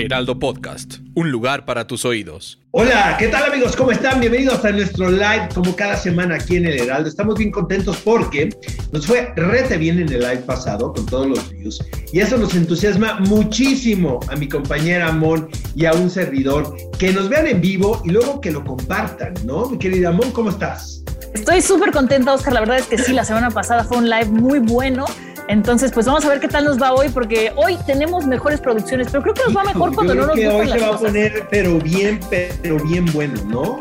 Heraldo 0.00 0.38
Podcast, 0.38 0.94
un 1.14 1.30
lugar 1.30 1.66
para 1.66 1.86
tus 1.86 2.06
oídos. 2.06 2.58
Hola, 2.70 3.16
¿qué 3.18 3.28
tal 3.28 3.52
amigos? 3.52 3.76
¿Cómo 3.76 3.92
están? 3.92 4.18
Bienvenidos 4.18 4.64
a 4.64 4.70
nuestro 4.70 5.10
live 5.10 5.48
como 5.54 5.76
cada 5.76 5.94
semana 5.96 6.36
aquí 6.36 6.56
en 6.56 6.64
el 6.64 6.80
Heraldo. 6.80 7.06
Estamos 7.06 7.36
bien 7.36 7.50
contentos 7.50 7.98
porque 7.98 8.48
nos 8.92 9.06
fue 9.06 9.30
rete 9.36 9.76
bien 9.76 9.98
en 9.98 10.10
el 10.10 10.20
live 10.20 10.38
pasado 10.38 10.94
con 10.94 11.04
todos 11.04 11.26
los 11.26 11.50
views 11.50 11.84
y 12.14 12.20
eso 12.20 12.38
nos 12.38 12.54
entusiasma 12.54 13.20
muchísimo 13.20 14.20
a 14.28 14.36
mi 14.36 14.48
compañera 14.48 15.12
Mon 15.12 15.50
y 15.76 15.84
a 15.84 15.92
un 15.92 16.08
servidor 16.08 16.74
que 16.98 17.12
nos 17.12 17.28
vean 17.28 17.46
en 17.48 17.60
vivo 17.60 18.00
y 18.04 18.10
luego 18.10 18.40
que 18.40 18.50
lo 18.50 18.64
compartan, 18.64 19.34
¿no? 19.44 19.68
Mi 19.68 19.78
querida 19.78 20.12
Mon, 20.12 20.30
¿cómo 20.30 20.48
estás? 20.48 21.04
Estoy 21.34 21.60
súper 21.60 21.92
contenta, 21.92 22.32
Oscar. 22.32 22.54
La 22.54 22.60
verdad 22.60 22.78
es 22.78 22.86
que 22.86 22.98
sí, 22.98 23.12
la 23.12 23.24
semana 23.24 23.50
pasada 23.50 23.84
fue 23.84 23.98
un 23.98 24.08
live 24.08 24.26
muy 24.26 24.60
bueno. 24.60 25.04
Entonces, 25.50 25.90
pues 25.92 26.06
vamos 26.06 26.24
a 26.24 26.28
ver 26.28 26.38
qué 26.38 26.46
tal 26.46 26.64
nos 26.64 26.80
va 26.80 26.92
hoy, 26.92 27.08
porque 27.08 27.52
hoy 27.56 27.76
tenemos 27.84 28.24
mejores 28.24 28.60
producciones, 28.60 29.08
pero 29.10 29.20
creo 29.22 29.34
que 29.34 29.42
nos 29.48 29.56
va 29.56 29.64
mejor 29.64 29.92
cuando 29.92 30.14
Yo 30.14 30.20
no 30.20 30.32
creo 30.32 30.36
nos 30.36 30.36
que 30.36 30.44
gustan 30.44 30.60
hoy 30.60 30.66
se 30.68 30.74
las 30.74 30.82
va 30.82 30.86
a 30.86 30.90
cosas. 30.92 31.06
poner 31.08 31.48
pero 31.50 31.78
bien, 31.80 32.20
pero 32.30 32.76
bien 32.84 33.04
bueno, 33.12 33.34
¿no? 33.46 33.80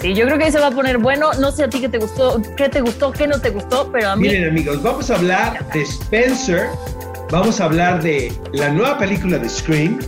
Sí, 0.00 0.14
yo 0.14 0.24
creo 0.24 0.38
que 0.38 0.44
hoy 0.44 0.50
se 0.52 0.58
va 0.58 0.68
a 0.68 0.70
poner 0.70 0.96
bueno. 0.98 1.32
No 1.34 1.52
sé 1.52 1.64
a 1.64 1.68
ti 1.68 1.80
qué 1.80 1.88
te 1.90 1.98
gustó, 1.98 2.40
qué 2.56 2.68
te 2.70 2.80
gustó, 2.80 3.12
qué 3.12 3.26
no 3.26 3.38
te 3.38 3.50
gustó, 3.50 3.90
pero 3.92 4.10
a 4.10 4.16
mí 4.16 4.28
Miren 4.28 4.48
amigos, 4.48 4.82
vamos 4.82 5.10
a 5.10 5.16
hablar 5.16 5.70
de 5.72 5.82
Spencer, 5.82 6.68
vamos 7.32 7.62
a 7.62 7.64
hablar 7.64 8.02
de 8.02 8.30
la 8.52 8.68
nueva 8.68 8.98
película 8.98 9.38
de 9.38 9.48
Scream 9.48 9.98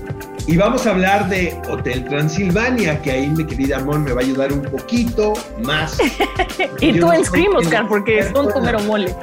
y 0.46 0.58
vamos 0.58 0.86
a 0.86 0.90
hablar 0.90 1.26
de 1.30 1.58
Hotel 1.70 2.04
Transilvania, 2.04 3.00
que 3.00 3.12
ahí 3.12 3.28
mi 3.28 3.46
querida 3.46 3.78
Mon 3.82 4.04
me 4.04 4.12
va 4.12 4.20
a 4.20 4.24
ayudar 4.24 4.52
un 4.52 4.60
poquito 4.60 5.32
más. 5.64 5.96
y 6.80 7.00
tú 7.00 7.10
en 7.10 7.24
Scream, 7.24 7.56
Oscar, 7.56 7.88
porque 7.88 8.24
son 8.24 8.44
experto 8.44 8.52
tu 8.52 8.58
en- 8.58 8.64
mero 8.66 8.80
mole. 8.80 9.16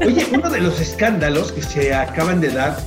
Oye, 0.00 0.26
uno 0.32 0.48
de 0.48 0.60
los 0.62 0.80
escándalos 0.80 1.52
que 1.52 1.60
se 1.60 1.94
acaban 1.94 2.40
de 2.40 2.48
dar 2.52 2.78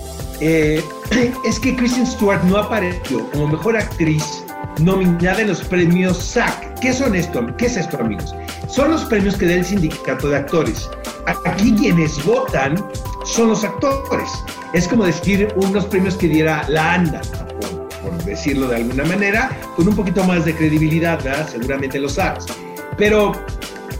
eh, 0.41 0.83
es 1.45 1.59
que 1.59 1.75
Kristen 1.75 2.07
Stewart 2.07 2.41
no 2.45 2.57
apareció 2.57 3.29
como 3.29 3.47
mejor 3.49 3.77
actriz 3.77 4.43
nominada 4.79 5.41
en 5.41 5.49
los 5.49 5.61
premios 5.61 6.17
SAG. 6.17 6.73
¿Qué 6.81 6.91
son 6.91 7.15
esto? 7.15 7.45
¿Qué 7.57 7.67
es 7.67 7.77
esto, 7.77 7.99
amigos? 7.99 8.33
Son 8.67 8.89
los 8.89 9.03
premios 9.03 9.35
que 9.37 9.45
da 9.45 9.53
el 9.53 9.63
sindicato 9.63 10.27
de 10.27 10.37
actores. 10.37 10.89
Aquí 11.45 11.73
quienes 11.75 12.23
votan 12.25 12.83
son 13.25 13.49
los 13.49 13.63
actores. 13.63 14.29
Es 14.73 14.87
como 14.87 15.05
decir 15.05 15.47
unos 15.55 15.85
premios 15.85 16.15
que 16.15 16.27
diera 16.27 16.65
la 16.69 16.93
ANDA, 16.93 17.21
por, 17.21 17.89
por 17.89 18.23
decirlo 18.23 18.67
de 18.67 18.77
alguna 18.77 19.03
manera, 19.05 19.57
con 19.75 19.87
un 19.87 19.95
poquito 19.95 20.23
más 20.23 20.45
de 20.45 20.55
credibilidad, 20.55 21.21
¿verdad? 21.23 21.47
Seguramente 21.49 21.99
los 21.99 22.13
SAGs. 22.13 22.45
Pero 22.97 23.33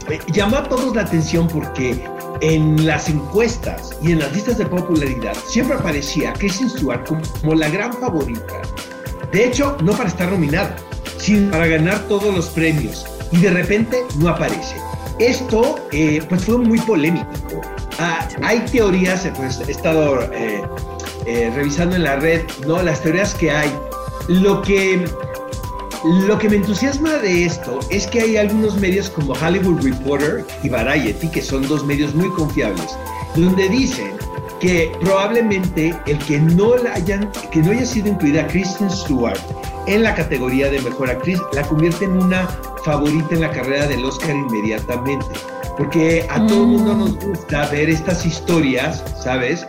eh, 0.08 0.18
llamó 0.32 0.56
a 0.56 0.68
todos 0.68 0.94
la 0.94 1.02
atención 1.02 1.48
porque 1.48 2.02
en 2.40 2.86
las 2.86 3.08
encuestas 3.08 3.96
y 4.02 4.12
en 4.12 4.20
las 4.20 4.32
listas 4.32 4.58
de 4.58 4.66
popularidad 4.66 5.34
siempre 5.46 5.76
aparecía 5.76 6.32
Kristen 6.34 6.70
Stewart 6.70 7.06
como 7.06 7.54
la 7.54 7.68
gran 7.68 7.92
favorita. 7.94 8.62
De 9.32 9.44
hecho, 9.46 9.76
no 9.82 9.92
para 9.92 10.08
estar 10.08 10.30
nominada, 10.30 10.76
sino 11.18 11.50
para 11.50 11.66
ganar 11.66 11.98
todos 12.08 12.34
los 12.34 12.48
premios. 12.48 13.06
Y 13.32 13.38
de 13.38 13.50
repente 13.50 14.04
no 14.18 14.28
aparece. 14.28 14.76
Esto 15.18 15.76
eh, 15.92 16.22
pues 16.28 16.44
fue 16.44 16.58
muy 16.58 16.78
polémico. 16.80 17.26
Ah, 17.98 18.28
hay 18.42 18.60
teorías, 18.60 19.28
pues 19.36 19.60
he 19.66 19.70
estado 19.70 20.22
eh, 20.32 20.62
eh, 21.24 21.52
revisando 21.54 21.96
en 21.96 22.04
la 22.04 22.16
red, 22.16 22.42
¿no? 22.66 22.82
Las 22.82 23.02
teorías 23.02 23.34
que 23.34 23.50
hay. 23.50 23.72
Lo 24.28 24.60
que 24.62 25.08
lo 26.04 26.38
que 26.38 26.48
me 26.48 26.56
entusiasma 26.56 27.14
de 27.14 27.46
esto 27.46 27.80
es 27.90 28.06
que 28.06 28.20
hay 28.20 28.36
algunos 28.36 28.76
medios 28.76 29.10
como 29.10 29.32
Hollywood 29.32 29.82
Reporter 29.82 30.44
y 30.62 30.68
Variety, 30.68 31.28
que 31.28 31.42
son 31.42 31.66
dos 31.66 31.84
medios 31.84 32.14
muy 32.14 32.28
confiables, 32.30 32.96
donde 33.34 33.68
dicen 33.68 34.12
que 34.60 34.92
probablemente 35.00 35.94
el 36.06 36.18
que 36.18 36.38
no 36.38 36.76
la 36.76 36.94
hayan, 36.94 37.30
que 37.50 37.60
no 37.60 37.72
haya 37.72 37.84
sido 37.84 38.08
incluida 38.08 38.46
Kristen 38.46 38.90
Stewart 38.90 39.38
en 39.86 40.02
la 40.02 40.14
categoría 40.14 40.70
de 40.70 40.80
mejor 40.80 41.10
actriz 41.10 41.40
la 41.52 41.62
convierte 41.62 42.04
en 42.04 42.22
una 42.22 42.46
favorita 42.84 43.34
en 43.34 43.40
la 43.40 43.50
carrera 43.50 43.86
del 43.86 44.04
Oscar 44.04 44.30
inmediatamente. 44.30 45.26
Porque 45.76 46.26
a 46.30 46.46
todo 46.46 46.62
el 46.62 46.68
mundo 46.68 46.94
nos 46.94 47.16
gusta 47.16 47.68
ver 47.68 47.90
estas 47.90 48.24
historias, 48.24 49.04
¿sabes? 49.22 49.66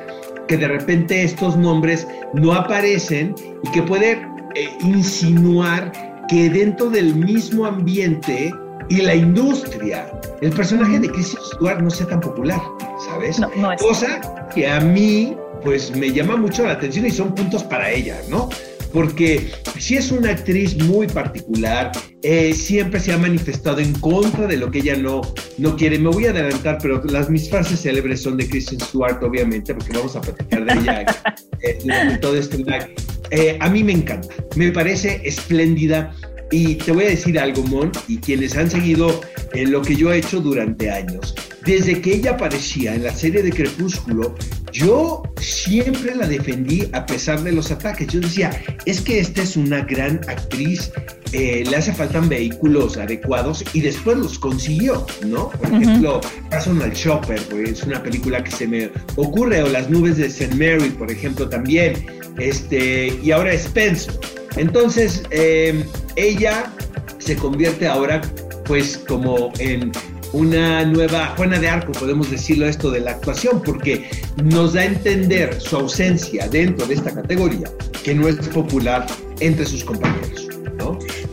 Que 0.47 0.57
de 0.57 0.68
repente 0.68 1.23
estos 1.23 1.57
nombres 1.57 2.07
no 2.34 2.53
aparecen 2.53 3.35
y 3.63 3.72
que 3.72 3.81
puede 3.81 4.13
eh, 4.56 4.69
insinuar 4.81 5.91
que 6.29 6.50
dentro 6.50 6.90
del 6.90 7.16
mismo 7.16 7.66
ambiente 7.66 8.53
y 8.90 9.01
la 9.01 9.16
industria, 9.16 10.09
el 10.41 10.51
personaje 10.51 11.00
de 11.00 11.09
Kristen 11.09 11.41
Stewart 11.53 11.81
no 11.81 11.90
sea 11.90 12.07
tan 12.07 12.22
popular, 12.22 12.62
¿sabes? 13.09 13.39
No, 13.39 13.50
no 13.57 13.74
es. 13.74 13.81
Cosa 13.81 14.47
que 14.53 14.68
a 14.68 14.79
mí, 14.79 15.35
pues 15.63 15.95
me 15.95 16.12
llama 16.12 16.38
mucho 16.38 16.66
la 16.66 16.74
atención 16.74 17.06
y 17.06 17.12
son 17.12 17.35
puntos 17.35 17.63
para 17.63 17.91
ella, 17.91 18.22
¿no? 18.29 18.50
Porque 18.94 19.52
si 19.80 19.96
es 19.96 20.12
una 20.12 20.31
actriz 20.31 20.78
muy 20.84 21.08
particular, 21.08 21.92
eh, 22.24 22.53
siempre 22.53 23.00
se 23.00 23.14
ha 23.14 23.18
manifestado 23.18 23.80
en 23.80 23.94
contra 23.94 24.48
de 24.48 24.58
lo 24.58 24.72
que 24.72 24.80
ella 24.80 24.96
no, 24.96 25.22
no 25.58 25.75
quiere. 25.75 26.00
Me 26.00 26.09
voy 26.09 26.25
a 26.25 26.31
adelantar, 26.31 26.80
pero 26.81 27.03
las 27.06 27.30
mis 27.30 27.50
frases 27.50 27.81
célebres 27.81 28.22
son 28.22 28.38
de 28.38 28.48
Kristen 28.48 28.80
Stewart, 28.80 29.22
obviamente, 29.24 29.74
porque 29.74 29.94
vamos 29.94 30.16
a 30.16 30.22
platicar 30.22 30.66
de 30.66 30.74
ella 30.74 31.02
eh, 31.62 31.80
durante 31.84 32.18
todo 32.18 32.36
este 32.38 32.58
live. 32.58 32.96
Eh, 33.31 33.58
a 33.59 33.70
mí 33.70 33.84
me 33.84 33.94
encanta, 33.94 34.34
me 34.56 34.72
parece 34.72 35.22
espléndida. 35.25 36.14
Y 36.52 36.75
te 36.75 36.91
voy 36.91 37.06
a 37.06 37.09
decir 37.09 37.38
algo, 37.40 37.63
Mon, 37.63 37.91
y 38.08 38.18
quienes 38.18 38.56
han 38.56 38.69
seguido 38.69 39.22
eh, 39.53 39.66
lo 39.66 39.81
que 39.81 39.96
yo 39.96 40.12
he 40.12 40.19
hecho 40.19 40.40
durante 40.40 40.90
años. 40.90 41.35
Desde 41.66 42.00
que 42.00 42.16
ella 42.16 42.31
aparecía 42.31 42.96
en 42.96 43.03
la 43.03 43.13
serie 43.13 43.44
de 43.44 43.52
Crepúsculo, 43.52 44.35
yo 44.72 45.24
siempre 45.41 46.16
la 46.16 46.28
defendí 46.28 46.88
a 46.94 47.06
pesar 47.06 47.44
de 47.44 47.52
los 47.52 47.72
ataques. 47.72 48.07
Yo 48.07 48.22
decía, 48.22 48.52
es 48.86 49.02
que 49.02 49.19
esta 49.19 49.41
es 49.41 49.57
una 49.57 49.81
gran 49.81 50.22
actriz, 50.28 50.91
eh, 51.34 51.63
le 51.69 51.75
hace 51.75 51.91
faltan 51.91 52.30
vehículos 52.30 52.96
adecuados 52.97 53.66
y 53.74 53.81
después 53.81 54.18
los 54.18 54.40
consiguió, 54.40 55.06
¿no? 55.25 55.50
Por 55.50 55.74
ejemplo, 55.74 56.22
Personal 56.50 56.94
Shopper, 56.94 57.41
pues, 57.50 57.69
es 57.69 57.84
una 57.84 58.02
película 58.02 58.44
que 58.44 58.52
se 58.52 58.68
me 58.68 58.90
ocurre, 59.16 59.63
o 59.63 59.68
Las 59.68 59.90
nubes 59.90 60.18
de 60.18 60.28
St. 60.28 60.56
Mary, 60.56 60.90
por 60.91 61.12
ejemplo, 61.12 61.50
también. 61.50 62.06
Este, 62.38 63.18
y 63.22 63.31
ahora 63.31 63.52
Spencer. 63.53 64.13
Entonces, 64.57 65.23
eh, 65.31 65.85
ella 66.16 66.72
se 67.19 67.35
convierte 67.35 67.88
ahora, 67.88 68.22
pues, 68.66 68.97
como 68.97 69.51
en 69.59 69.91
una 70.34 70.84
nueva 70.85 71.34
Juana 71.38 71.59
de 71.59 71.69
Arco, 71.69 71.91
podemos 71.94 72.29
decirlo 72.29 72.68
esto 72.68 72.91
de 72.91 73.00
la 73.00 73.12
actuación, 73.12 73.62
porque 73.63 74.09
nos 74.44 74.73
da 74.73 74.81
a 74.81 74.85
entender 74.85 75.59
su 75.59 75.78
ausencia 75.78 76.47
dentro 76.50 76.85
de 76.85 76.95
esta 76.95 77.13
categoría, 77.13 77.69
que 78.03 78.13
no 78.13 78.28
es 78.28 78.35
popular 78.50 79.06
entre 79.40 79.66
sus 79.66 79.84
compañeros. 79.84 80.47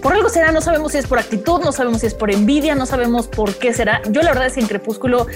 Por 0.03 0.13
algo 0.13 0.29
será, 0.29 0.53
no 0.53 0.61
sabemos 0.61 0.93
si 0.93 0.99
es 0.99 1.07
por 1.07 1.19
actitud, 1.19 1.61
no 1.65 1.73
sabemos 1.73 2.01
si 2.01 2.07
es 2.09 2.15
por 2.15 2.31
envidia, 2.31 2.75
no 2.75 2.85
sabemos 2.85 3.27
por 3.27 3.55
qué 3.55 3.73
será. 3.73 4.03
Yo 4.11 4.21
la 4.23 4.31
verdad 4.31 4.47
es 4.47 4.55
que 4.55 4.61
en 4.61 4.67
Crepúsculo 4.67 5.27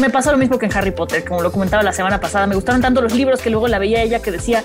me 0.00 0.08
pasó 0.08 0.32
lo 0.32 0.38
mismo 0.38 0.58
que 0.58 0.66
en 0.66 0.74
Harry 0.74 0.92
Potter, 0.92 1.24
como 1.24 1.42
lo 1.42 1.52
comentaba 1.52 1.82
la 1.82 1.92
semana 1.92 2.20
pasada. 2.20 2.46
Me 2.46 2.54
gustaron 2.54 2.80
tanto 2.80 3.02
los 3.02 3.14
libros 3.14 3.40
que 3.40 3.50
luego 3.50 3.68
la 3.68 3.78
veía 3.78 4.02
ella 4.02 4.22
que 4.22 4.30
decía, 4.30 4.64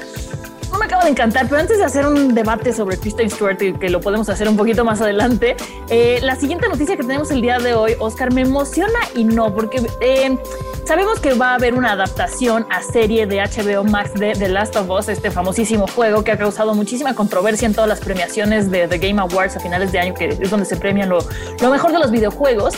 acaba 0.90 1.04
de 1.04 1.12
encantar, 1.12 1.48
pero 1.48 1.62
antes 1.62 1.78
de 1.78 1.86
hacer 1.86 2.08
un 2.08 2.34
debate 2.34 2.74
sobre 2.74 2.98
Kristen 2.98 3.30
Stewart, 3.30 3.58
que 3.58 3.90
lo 3.90 4.02
podemos 4.02 4.28
hacer 4.28 4.50
un 4.50 4.58
poquito 4.58 4.84
más 4.84 5.00
adelante, 5.02 5.56
eh, 5.88 6.18
la 6.24 6.36
siguiente 6.36 6.68
noticia 6.68 6.98
que 6.98 7.04
tenemos 7.04 7.30
el 7.30 7.42
día 7.42 7.60
de 7.60 7.76
hoy, 7.76 7.94
Oscar, 8.00 8.34
me 8.34 8.42
emociona 8.42 8.98
y 9.14 9.24
no, 9.24 9.54
porque 9.54 9.86
eh, 10.02 10.36
sabemos 10.86 11.20
que 11.20 11.36
va 11.36 11.52
a 11.52 11.56
haber 11.56 11.76
una 11.76 11.92
adaptación 11.92 12.66
a 12.72 12.82
serie 12.82 13.28
de 13.28 13.38
HBO 13.38 13.84
Max 13.84 14.16
de 14.16 14.34
The 14.34 14.50
Last 14.50 14.76
of 14.78 14.90
Us, 14.90 15.10
este 15.10 15.30
famosísimo 15.30 15.86
juego 15.86 16.24
que 16.24 16.32
ha 16.32 16.40
causado 16.40 16.74
muchísima 16.74 17.14
controversia 17.14 17.68
en 17.68 17.76
todas 17.76 17.88
las 17.88 18.00
premiaciones 18.00 18.72
de 18.72 18.88
The 18.88 18.98
Game 18.98 19.22
Awards 19.22 19.58
a 19.58 19.60
finales 19.60 19.92
de 19.92 20.00
año, 20.00 20.16
que 20.16 20.30
es 20.30 20.50
donde 20.50 20.66
se 20.66 20.76
premian 20.76 21.10
lo, 21.10 21.20
lo 21.62 21.70
mejor 21.70 21.92
de 21.92 22.00
los 22.00 22.10
videojuegos. 22.10 22.74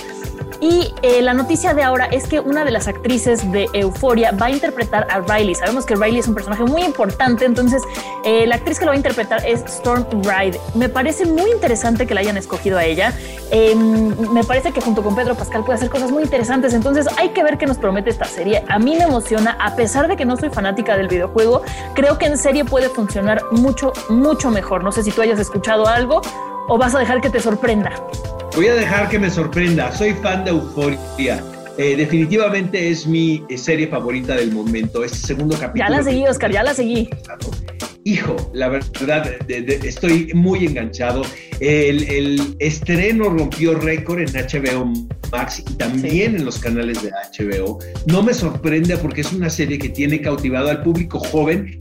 Y 0.61 0.93
eh, 1.01 1.23
la 1.23 1.33
noticia 1.33 1.73
de 1.73 1.81
ahora 1.81 2.05
es 2.05 2.27
que 2.27 2.39
una 2.39 2.63
de 2.63 2.69
las 2.69 2.87
actrices 2.87 3.51
de 3.51 3.67
Euforia 3.73 4.31
va 4.31 4.45
a 4.45 4.51
interpretar 4.51 5.07
a 5.09 5.19
Riley. 5.21 5.55
Sabemos 5.55 5.87
que 5.87 5.95
Riley 5.95 6.19
es 6.19 6.27
un 6.27 6.35
personaje 6.35 6.63
muy 6.63 6.83
importante, 6.83 7.45
entonces 7.45 7.81
eh, 8.23 8.45
la 8.45 8.55
actriz 8.55 8.77
que 8.77 8.85
lo 8.85 8.91
va 8.91 8.93
a 8.93 8.97
interpretar 8.97 9.43
es 9.43 9.61
Storm 9.61 10.05
Ride. 10.21 10.59
Me 10.75 10.87
parece 10.87 11.25
muy 11.25 11.49
interesante 11.49 12.05
que 12.05 12.13
la 12.13 12.19
hayan 12.21 12.37
escogido 12.37 12.77
a 12.77 12.85
ella. 12.85 13.11
Em, 13.49 14.15
me 14.31 14.43
parece 14.43 14.71
que 14.71 14.81
junto 14.81 15.01
con 15.01 15.15
Pedro 15.15 15.33
Pascal 15.33 15.65
puede 15.65 15.77
hacer 15.77 15.89
cosas 15.89 16.11
muy 16.11 16.21
interesantes, 16.21 16.75
entonces 16.75 17.07
hay 17.17 17.29
que 17.29 17.43
ver 17.43 17.57
qué 17.57 17.65
nos 17.65 17.79
promete 17.79 18.11
esta 18.11 18.25
serie. 18.25 18.63
A 18.69 18.77
mí 18.77 18.95
me 18.95 19.05
emociona, 19.05 19.57
a 19.59 19.75
pesar 19.75 20.07
de 20.07 20.15
que 20.15 20.25
no 20.25 20.37
soy 20.37 20.51
fanática 20.51 20.95
del 20.95 21.07
videojuego, 21.07 21.63
creo 21.95 22.19
que 22.19 22.27
en 22.27 22.37
serie 22.37 22.65
puede 22.65 22.87
funcionar 22.89 23.41
mucho, 23.49 23.93
mucho 24.09 24.51
mejor. 24.51 24.83
No 24.83 24.91
sé 24.91 25.01
si 25.01 25.11
tú 25.11 25.23
hayas 25.23 25.39
escuchado 25.39 25.87
algo 25.87 26.21
o 26.67 26.77
vas 26.77 26.93
a 26.93 26.99
dejar 26.99 27.19
que 27.19 27.31
te 27.31 27.39
sorprenda. 27.39 27.91
Voy 28.55 28.67
a 28.67 28.75
dejar 28.75 29.07
que 29.07 29.17
me 29.17 29.29
sorprenda. 29.29 29.91
Soy 29.95 30.13
fan 30.13 30.43
de 30.43 30.51
Euforia. 30.51 31.41
Eh, 31.77 31.95
definitivamente 31.95 32.89
es 32.89 33.07
mi 33.07 33.43
eh, 33.49 33.57
serie 33.57 33.87
favorita 33.87 34.35
del 34.35 34.51
momento. 34.51 35.05
Este 35.05 35.17
segundo 35.19 35.57
capítulo. 35.57 35.89
Ya 35.89 35.97
la 35.97 36.03
seguí, 36.03 36.27
Oscar, 36.27 36.51
ya 36.51 36.61
la 36.61 36.73
seguí. 36.73 37.09
Hijo, 38.03 38.35
la 38.53 38.67
verdad, 38.67 39.31
estoy 39.47 40.31
muy 40.33 40.65
enganchado. 40.65 41.21
El, 41.61 42.57
estreno 42.59 43.29
rompió 43.29 43.75
récord 43.75 44.19
en 44.19 44.27
HBO 44.33 44.91
Max 45.31 45.59
y 45.59 45.73
también 45.75 46.35
en 46.35 46.43
los 46.43 46.59
canales 46.59 47.01
de 47.03 47.11
HBO. 47.11 47.79
No 48.07 48.21
me 48.21 48.33
sorprende 48.33 48.97
porque 48.97 49.21
es 49.21 49.31
una 49.31 49.49
serie 49.49 49.77
que 49.77 49.89
tiene 49.89 50.19
cautivado 50.19 50.69
al 50.69 50.83
público 50.83 51.19
joven, 51.19 51.79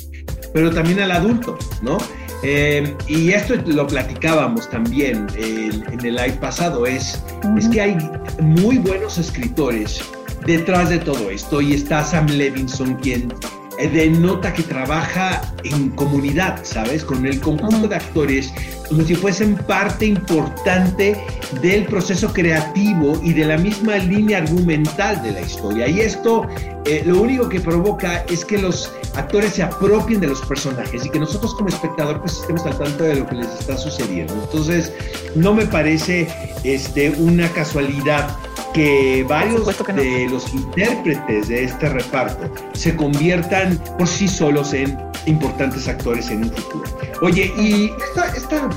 pero 0.53 0.71
también 0.71 1.01
al 1.01 1.11
adulto, 1.11 1.59
¿no? 1.83 1.99
Eh, 2.43 2.97
y 3.07 3.31
esto 3.31 3.55
lo 3.67 3.87
platicábamos 3.87 4.69
también 4.71 5.27
en 5.37 6.07
el 6.07 6.15
live 6.15 6.39
pasado, 6.41 6.87
es, 6.87 7.23
es 7.59 7.69
que 7.69 7.81
hay 7.83 7.99
muy 8.41 8.79
buenos 8.79 9.19
escritores 9.19 10.01
detrás 10.47 10.89
de 10.89 10.99
todo 10.99 11.31
esto 11.31 11.61
y 11.61 11.75
está 11.75 12.03
Sam 12.03 12.27
Levinson 12.27 12.95
quien 12.95 13.31
eh, 13.31 13.60
denota 13.79 14.53
que 14.53 14.63
trabaja 14.63 15.41
en 15.65 15.91
comunidad, 15.91 16.61
¿sabes? 16.63 17.05
Con 17.05 17.25
el 17.27 17.41
conjunto 17.41 17.89
de 17.89 17.97
actores, 17.97 18.53
como 18.89 19.03
si 19.03 19.15
fuesen 19.15 19.57
parte 19.57 20.07
importante 20.07 21.17
del 21.63 21.87
proceso 21.87 22.33
creativo 22.33 23.19
y 23.23 23.33
de 23.33 23.45
la 23.45 23.57
misma 23.57 23.97
línea 23.97 24.39
argumental 24.39 25.23
de 25.23 25.33
la 25.33 25.41
historia. 25.41 25.89
Y 25.89 26.01
esto 26.01 26.47
eh, 26.87 27.03
lo 27.07 27.21
único 27.21 27.49
que 27.49 27.61
provoca 27.61 28.25
es 28.29 28.45
que 28.45 28.59
los 28.59 28.91
actores 29.15 29.55
se 29.55 29.63
apropien 29.63 30.21
de 30.21 30.29
los 30.29 30.41
personajes 30.43 31.05
y 31.05 31.11
que 31.11 31.19
nosotros 31.19 31.55
como 31.55 31.69
espectador 31.69 32.21
pues 32.21 32.39
estemos 32.41 32.65
al 32.67 32.79
tanto 32.79 33.05
de 33.05 33.17
lo 33.17 33.27
que 33.27 33.37
les 33.37 33.49
está 33.61 33.77
sucediendo. 33.77 34.35
Entonces, 34.35 34.93
no 35.35 35.55
me 35.55 35.67
parece 35.67 36.29
este, 36.65 37.11
una 37.11 37.49
casualidad 37.51 38.37
que 38.73 39.25
varios 39.29 39.67
de 39.67 40.29
los 40.31 40.53
intérpretes 40.53 41.49
de 41.49 41.65
este 41.65 41.89
reparto 41.89 42.53
se 42.73 42.95
conviertan 42.95 43.79
por 43.99 44.07
sí 44.07 44.29
solos 44.29 44.73
en 44.73 44.99
importantes 45.27 45.89
actores 45.89 46.29
en 46.31 46.45
un 46.45 46.51
futuro. 46.51 46.85
Oye, 47.23 47.53
y 47.57 47.93
esta, 48.09 48.29
esta, 48.37 48.71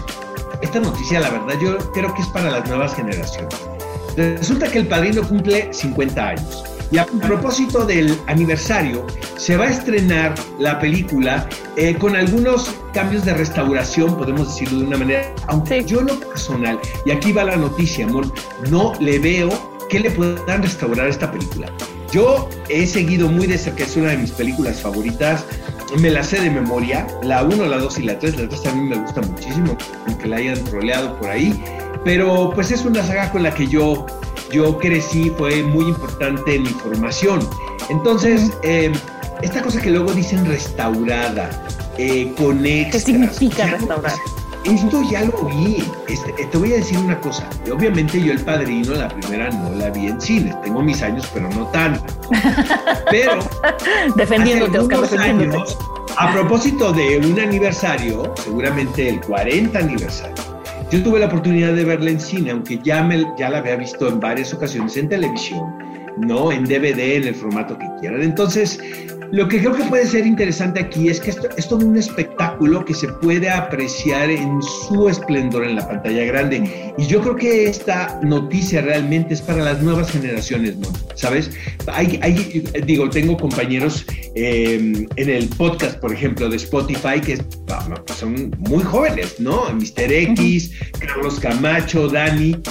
esta 0.61 0.79
noticia, 0.79 1.19
la 1.19 1.29
verdad, 1.29 1.55
yo 1.61 1.77
creo 1.91 2.13
que 2.13 2.21
es 2.21 2.27
para 2.29 2.49
las 2.49 2.67
nuevas 2.67 2.95
generaciones. 2.95 3.55
Resulta 4.15 4.67
que 4.69 4.79
el 4.79 4.87
padrino 4.87 5.27
cumple 5.27 5.73
50 5.73 6.29
años. 6.29 6.63
Y 6.91 6.99
a 6.99 7.05
propósito 7.05 7.85
del 7.85 8.15
aniversario, 8.27 9.07
se 9.35 9.57
va 9.57 9.65
a 9.65 9.69
estrenar 9.69 10.35
la 10.59 10.79
película 10.79 11.49
eh, 11.75 11.95
con 11.95 12.15
algunos 12.15 12.69
cambios 12.93 13.25
de 13.25 13.33
restauración, 13.33 14.15
podemos 14.15 14.47
decirlo 14.49 14.81
de 14.81 14.85
una 14.85 14.97
manera, 14.97 15.33
aunque 15.47 15.83
yo 15.83 16.01
lo 16.01 16.19
personal, 16.19 16.79
y 17.03 17.09
aquí 17.09 17.31
va 17.31 17.45
la 17.45 17.55
noticia, 17.55 18.05
amor, 18.05 18.31
no 18.69 18.93
le 18.99 19.17
veo 19.17 19.72
que 19.93 19.99
le 19.99 20.09
puedan 20.09 20.63
restaurar 20.63 21.07
esta 21.07 21.31
película. 21.31 21.71
Yo 22.11 22.49
he 22.67 22.87
seguido 22.87 23.29
muy 23.29 23.45
de 23.45 23.59
cerca, 23.59 23.83
es 23.83 23.95
una 23.95 24.09
de 24.09 24.17
mis 24.17 24.31
películas 24.31 24.81
favoritas, 24.81 25.45
me 25.99 26.09
la 26.09 26.23
sé 26.23 26.41
de 26.41 26.49
memoria, 26.49 27.05
la 27.21 27.43
1, 27.43 27.63
la 27.67 27.77
2 27.77 27.99
y 27.99 28.01
la 28.01 28.17
3, 28.17 28.39
la 28.39 28.49
3 28.49 28.63
también 28.63 28.89
me 28.89 28.95
gusta 28.95 29.21
muchísimo, 29.21 29.77
aunque 30.07 30.27
la 30.27 30.37
hayan 30.37 30.65
roleado 30.71 31.15
por 31.19 31.29
ahí, 31.29 31.63
pero 32.03 32.51
pues 32.55 32.71
es 32.71 32.83
una 32.85 33.03
saga 33.03 33.31
con 33.31 33.43
la 33.43 33.53
que 33.53 33.67
yo 33.67 34.07
yo 34.51 34.79
crecí, 34.79 35.31
fue 35.37 35.61
muy 35.61 35.85
importante 35.85 36.55
en 36.55 36.63
mi 36.63 36.69
formación. 36.69 37.47
Entonces, 37.89 38.51
eh, 38.63 38.91
esta 39.43 39.61
cosa 39.61 39.79
que 39.79 39.91
luego 39.91 40.11
dicen 40.11 40.43
restaurada, 40.47 41.51
eh, 41.99 42.33
con 42.35 42.65
extras, 42.65 43.03
¿Qué 43.03 43.11
significa 43.11 43.67
restaurar? 43.67 44.13
Esto 44.65 45.01
ya 45.09 45.25
lo 45.25 45.45
vi. 45.45 45.83
Este, 46.07 46.31
eh, 46.41 46.47
te 46.49 46.57
voy 46.57 46.73
a 46.73 46.75
decir 46.77 46.97
una 46.97 47.19
cosa. 47.19 47.47
Obviamente 47.71 48.21
yo 48.21 48.31
el 48.31 48.39
padrino, 48.39 48.93
la 48.93 49.09
primera 49.09 49.49
no 49.49 49.71
la 49.71 49.89
vi 49.89 50.07
en 50.07 50.21
cine. 50.21 50.55
Tengo 50.63 50.81
mis 50.81 51.01
años, 51.01 51.29
pero 51.33 51.49
no 51.49 51.67
tanto. 51.67 52.05
Pero 53.09 53.39
defendiéndote, 54.15 54.79
Oscar, 54.79 55.19
años, 55.19 55.77
a 56.17 56.31
propósito 56.31 56.91
de 56.93 57.17
un 57.17 57.39
aniversario, 57.39 58.33
seguramente 58.37 59.09
el 59.09 59.21
40 59.21 59.77
aniversario, 59.77 60.35
yo 60.91 61.03
tuve 61.03 61.19
la 61.19 61.25
oportunidad 61.27 61.73
de 61.73 61.83
verla 61.85 62.11
en 62.11 62.19
cine, 62.19 62.51
aunque 62.51 62.79
ya, 62.83 63.03
me, 63.03 63.25
ya 63.37 63.49
la 63.49 63.59
había 63.59 63.75
visto 63.75 64.07
en 64.07 64.19
varias 64.19 64.53
ocasiones 64.53 64.95
en 64.97 65.09
televisión, 65.09 65.75
¿no? 66.17 66.51
En 66.51 66.65
DVD, 66.65 67.17
en 67.17 67.27
el 67.27 67.35
formato 67.35 67.77
que 67.77 67.87
quieran. 67.99 68.21
Entonces, 68.21 68.79
lo 69.33 69.47
que 69.47 69.57
creo 69.57 69.73
que 69.73 69.83
puede 69.85 70.05
ser 70.05 70.27
interesante 70.27 70.79
aquí 70.79 71.09
es 71.09 71.19
que 71.19 71.31
esto 71.31 71.49
es 71.57 71.67
todo 71.67 71.83
un 71.83 71.97
espectáculo 71.97 72.85
que 72.85 72.93
se 72.93 73.07
puede 73.07 73.49
apreciar 73.49 74.29
en 74.29 74.61
su 74.61 75.09
esplendor 75.09 75.63
en 75.63 75.75
la 75.75 75.87
pantalla 75.87 76.23
grande. 76.25 76.93
Y 76.99 77.07
yo 77.07 77.19
creo 77.19 77.35
que 77.35 77.65
esta 77.65 78.19
noticia 78.21 78.81
realmente 78.81 79.33
es 79.33 79.41
para 79.41 79.63
las 79.63 79.81
nuevas 79.81 80.11
generaciones, 80.11 80.77
¿no? 80.77 80.87
¿Sabes? 81.15 81.49
Hay, 81.87 82.19
hay, 82.21 82.63
digo, 82.85 83.09
tengo 83.09 83.35
compañeros 83.35 84.05
eh, 84.35 85.07
en 85.15 85.29
el 85.29 85.47
podcast, 85.47 85.99
por 85.99 86.13
ejemplo, 86.13 86.47
de 86.47 86.57
Spotify, 86.57 87.19
que 87.19 87.39
son 88.15 88.55
muy 88.59 88.83
jóvenes, 88.83 89.39
¿no? 89.39 89.63
Mr. 89.73 90.11
X, 90.11 90.73
Carlos 90.99 91.39
Camacho, 91.39 92.07
Dani 92.07 92.61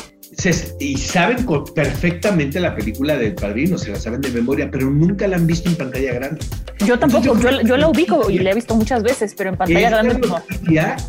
y 0.81 0.97
saben 0.97 1.47
perfectamente 1.75 2.59
la 2.59 2.75
película 2.75 3.17
del 3.17 3.35
padrino, 3.35 3.79
se 3.79 3.91
la 3.91 3.99
saben 3.99 4.21
de 4.21 4.31
memoria, 4.31 4.69
pero 4.71 4.91
nunca 4.91 5.29
la 5.29 5.37
han 5.37 5.47
visto 5.47 5.69
en 5.69 5.77
pantalla 5.77 6.15
grande. 6.15 6.41
Yo 6.87 6.99
tampoco, 6.99 7.39
yo, 7.39 7.77
la 7.77 7.89
ubico 7.89 8.31
y 8.31 8.39
la 8.39 8.51
he 8.51 8.55
visto 8.55 8.75
muchas 8.75 9.03
veces, 9.03 9.35
pero 9.37 9.51
en 9.51 9.57
pantalla 9.57 9.91
grande 9.91 10.19
no. 10.27 10.43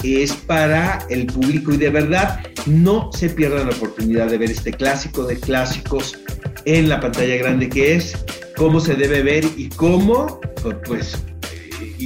Es 0.04 0.34
para 0.34 1.00
el 1.10 1.26
público 1.26 1.74
y 1.74 1.78
de 1.78 1.90
verdad 1.90 2.40
no 2.66 3.12
se 3.14 3.30
pierdan 3.30 3.68
la 3.68 3.76
oportunidad 3.76 4.28
de 4.28 4.38
ver 4.38 4.52
este 4.52 4.72
clásico 4.72 5.24
de 5.24 5.40
clásicos 5.40 6.18
en 6.66 6.90
la 6.90 7.00
pantalla 7.00 7.38
grande 7.38 7.70
que 7.70 7.96
es 7.96 8.16
cómo 8.56 8.80
se 8.80 8.96
debe 8.96 9.24
ver 9.24 9.46
y 9.58 9.70
cómo, 9.70 10.40
pues 10.86 11.18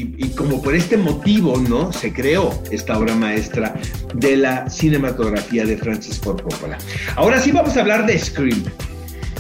y, 0.02 0.30
como 0.30 0.62
por 0.62 0.76
este 0.76 0.98
motivo, 0.98 1.58
¿no? 1.58 1.92
Se 1.92 2.14
creó 2.14 2.62
esta 2.72 2.98
obra 2.98 3.16
maestra 3.16 3.76
de 4.14 4.38
la 4.38 4.70
cinematografía 4.70 5.66
de 5.66 5.78
Francis 5.78 6.20
Ford 6.20 6.42
Coppola. 6.42 6.78
Ahora 7.16 7.40
sí 7.40 7.52
vamos 7.52 7.78
a 7.78 7.82
hablar 7.82 8.06
de 8.06 8.18
Scream. 8.20 8.64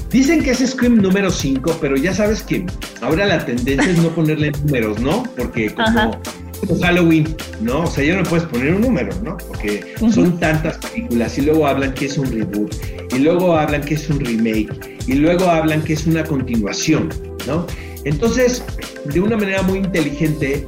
Dicen 0.09 0.41
que 0.41 0.51
es 0.51 0.59
Scream 0.65 1.01
número 1.01 1.29
5, 1.29 1.77
pero 1.81 1.97
ya 1.97 2.13
sabes 2.13 2.41
que 2.41 2.65
ahora 3.01 3.25
la 3.25 3.45
tendencia 3.45 3.91
es 3.91 3.97
no 3.97 4.09
ponerle 4.09 4.51
números, 4.51 4.99
¿no? 4.99 5.23
Porque 5.35 5.73
como, 5.73 6.19
Halloween, 6.81 7.35
¿no? 7.61 7.81
O 7.81 7.87
sea, 7.87 8.03
ya 8.03 8.15
no 8.15 8.23
puedes 8.23 8.45
poner 8.47 8.73
un 8.73 8.81
número, 8.81 9.13
¿no? 9.23 9.37
Porque 9.37 9.93
son 10.13 10.39
tantas 10.39 10.77
películas 10.77 11.37
y 11.37 11.41
luego 11.41 11.67
hablan 11.67 11.93
que 11.93 12.05
es 12.05 12.17
un 12.17 12.31
reboot, 12.31 12.73
y 13.13 13.19
luego 13.19 13.55
hablan 13.55 13.81
que 13.81 13.95
es 13.95 14.09
un 14.09 14.19
remake, 14.19 14.97
y 15.07 15.13
luego 15.13 15.45
hablan 15.45 15.83
que 15.83 15.93
es 15.93 16.07
una 16.07 16.23
continuación, 16.23 17.09
¿no? 17.45 17.65
Entonces, 18.07 18.63
de 19.03 19.19
una 19.19 19.35
manera 19.35 19.61
muy 19.63 19.79
inteligente, 19.79 20.65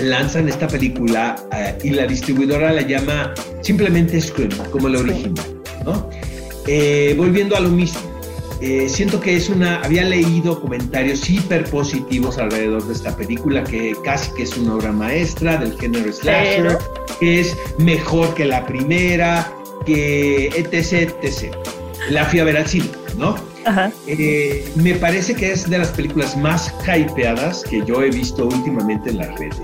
lanzan 0.00 0.48
esta 0.48 0.66
película 0.66 1.36
eh, 1.56 1.78
y 1.84 1.90
la 1.90 2.04
distribuidora 2.04 2.72
la 2.72 2.82
llama 2.82 3.32
simplemente 3.60 4.20
Scream, 4.20 4.50
como 4.72 4.88
la 4.88 4.98
original, 4.98 5.62
¿no? 5.84 6.10
Eh, 6.66 7.14
volviendo 7.16 7.56
a 7.56 7.60
lo 7.60 7.68
mismo, 7.68 8.00
eh, 8.60 8.88
siento 8.88 9.20
que 9.20 9.36
es 9.36 9.48
una, 9.48 9.80
había 9.82 10.02
leído 10.02 10.60
comentarios 10.60 11.30
hiper 11.30 11.64
positivos 11.70 12.38
alrededor 12.38 12.84
de 12.84 12.92
esta 12.92 13.16
película, 13.16 13.62
que 13.62 13.94
casi 14.04 14.32
que 14.34 14.42
es 14.42 14.56
una 14.56 14.74
obra 14.74 14.90
maestra 14.90 15.58
del 15.58 15.78
género 15.78 16.12
slasher, 16.12 16.76
que 17.20 17.40
es 17.40 17.56
mejor 17.78 18.34
que 18.34 18.46
la 18.46 18.66
primera, 18.66 19.52
que 19.86 20.48
etc, 20.48 21.14
etc. 21.22 21.54
La 22.10 22.24
fui 22.24 22.40
a 22.40 22.44
ver 22.44 22.56
al 22.56 22.66
cine, 22.66 22.90
¿no? 23.16 23.36
Eh, 24.06 24.70
me 24.76 24.94
parece 24.94 25.34
que 25.34 25.52
es 25.52 25.68
de 25.68 25.78
las 25.78 25.88
películas 25.88 26.36
más 26.36 26.72
hypeadas 26.86 27.64
que 27.64 27.84
yo 27.84 28.02
he 28.02 28.10
visto 28.10 28.46
últimamente 28.46 29.10
en 29.10 29.18
las 29.18 29.38
redes. 29.38 29.60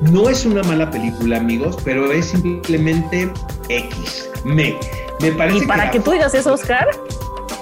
No 0.00 0.28
es 0.28 0.44
una 0.44 0.62
mala 0.62 0.90
película, 0.90 1.38
amigos, 1.38 1.76
pero 1.84 2.10
es 2.12 2.26
simplemente 2.26 3.30
X. 3.68 4.28
Me, 4.44 4.74
me 5.20 5.32
parece 5.32 5.64
¿Y 5.64 5.66
para 5.66 5.90
que, 5.90 6.00
tú 6.00 6.12
digas 6.12 6.34
eso, 6.34 6.54
Oscar? 6.54 6.88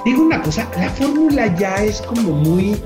Digo 0.04 0.22
una 0.22 0.42
cosa, 0.42 0.68
la 0.76 0.90
fórmula 0.90 1.54
ya 1.56 1.76
es 1.76 2.00
como 2.02 2.32
muy... 2.32 2.80